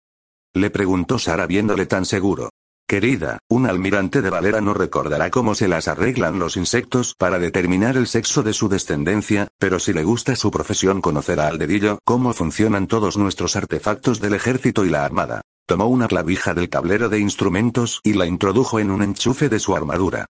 Le 0.54 0.70
preguntó 0.70 1.20
Sara 1.20 1.46
viéndole 1.46 1.86
tan 1.86 2.06
seguro. 2.06 2.50
Querida, 2.88 3.40
un 3.50 3.66
almirante 3.66 4.22
de 4.22 4.30
Valera 4.30 4.60
no 4.60 4.74
recordará 4.74 5.30
cómo 5.30 5.56
se 5.56 5.68
las 5.68 5.88
arreglan 5.88 6.38
los 6.38 6.58
insectos 6.58 7.16
para 7.18 7.40
determinar 7.40 7.96
el 7.96 8.08
sexo 8.08 8.44
de 8.44 8.54
su 8.54 8.68
descendencia, 8.68 9.48
pero 9.58 9.80
si 9.80 9.94
le 9.94 10.04
gusta 10.04 10.36
su 10.36 10.52
profesión 10.52 11.02
conocerá 11.02 11.48
al 11.48 11.58
dedillo 11.58 12.00
cómo 12.04 12.34
funcionan 12.34 12.88
todos 12.88 13.18
nuestros 13.18 13.56
artefactos 13.56 14.20
del 14.20 14.34
ejército 14.34 14.86
y 14.86 14.90
la 14.90 15.06
armada. 15.06 15.42
Tomó 15.66 15.88
una 15.88 16.08
clavija 16.10 16.54
del 16.54 16.70
tablero 16.70 17.08
de 17.08 17.20
instrumentos 17.20 18.02
y 18.04 18.14
la 18.14 18.26
introdujo 18.26 18.80
en 18.80 18.92
un 18.92 19.02
enchufe 19.02 19.48
de 19.48 19.60
su 19.60 19.76
armadura. 19.76 20.26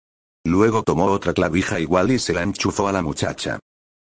Luego 0.46 0.84
tomó 0.84 1.06
otra 1.06 1.34
clavija 1.34 1.80
igual 1.80 2.12
y 2.12 2.20
se 2.20 2.34
la 2.34 2.44
enchufó 2.44 2.88
a 2.88 2.92
la 2.92 3.02
muchacha. 3.02 3.60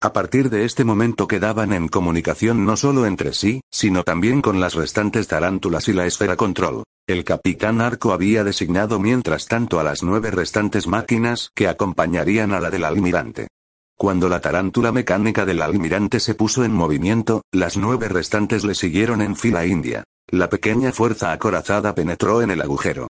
A 0.07 0.13
partir 0.13 0.51
de 0.51 0.65
este 0.65 0.85
momento 0.85 1.27
quedaban 1.27 1.73
en 1.73 1.89
comunicación 1.89 2.65
no 2.65 2.77
solo 2.77 3.07
entre 3.07 3.35
sí, 3.35 3.63
sino 3.73 4.05
también 4.05 4.41
con 4.41 4.61
las 4.61 4.75
restantes 4.75 5.27
tarántulas 5.27 5.89
y 5.89 5.95
la 5.95 6.07
esfera 6.07 6.37
control. 6.37 6.85
El 7.09 7.25
capitán 7.25 7.81
Arco 7.81 8.13
había 8.13 8.45
designado 8.45 9.01
mientras 9.01 9.47
tanto 9.47 9.81
a 9.81 9.83
las 9.83 10.05
nueve 10.05 10.31
restantes 10.31 10.87
máquinas 10.87 11.51
que 11.57 11.67
acompañarían 11.67 12.53
a 12.53 12.61
la 12.61 12.71
del 12.71 12.85
almirante. 12.85 13.49
Cuando 13.97 14.29
la 14.29 14.39
tarántula 14.39 14.93
mecánica 14.93 15.45
del 15.45 15.61
almirante 15.61 16.21
se 16.21 16.37
puso 16.37 16.63
en 16.63 16.73
movimiento, 16.73 17.43
las 17.51 17.77
nueve 17.77 18.07
restantes 18.09 18.63
le 18.63 18.77
siguieron 18.77 19.21
en 19.23 19.35
fila 19.35 19.67
india. 19.67 20.05
La 20.29 20.49
pequeña 20.49 20.93
fuerza 20.93 21.33
acorazada 21.33 21.97
penetró 21.97 22.43
en 22.43 22.53
el 22.53 22.63
agujero. 22.63 23.09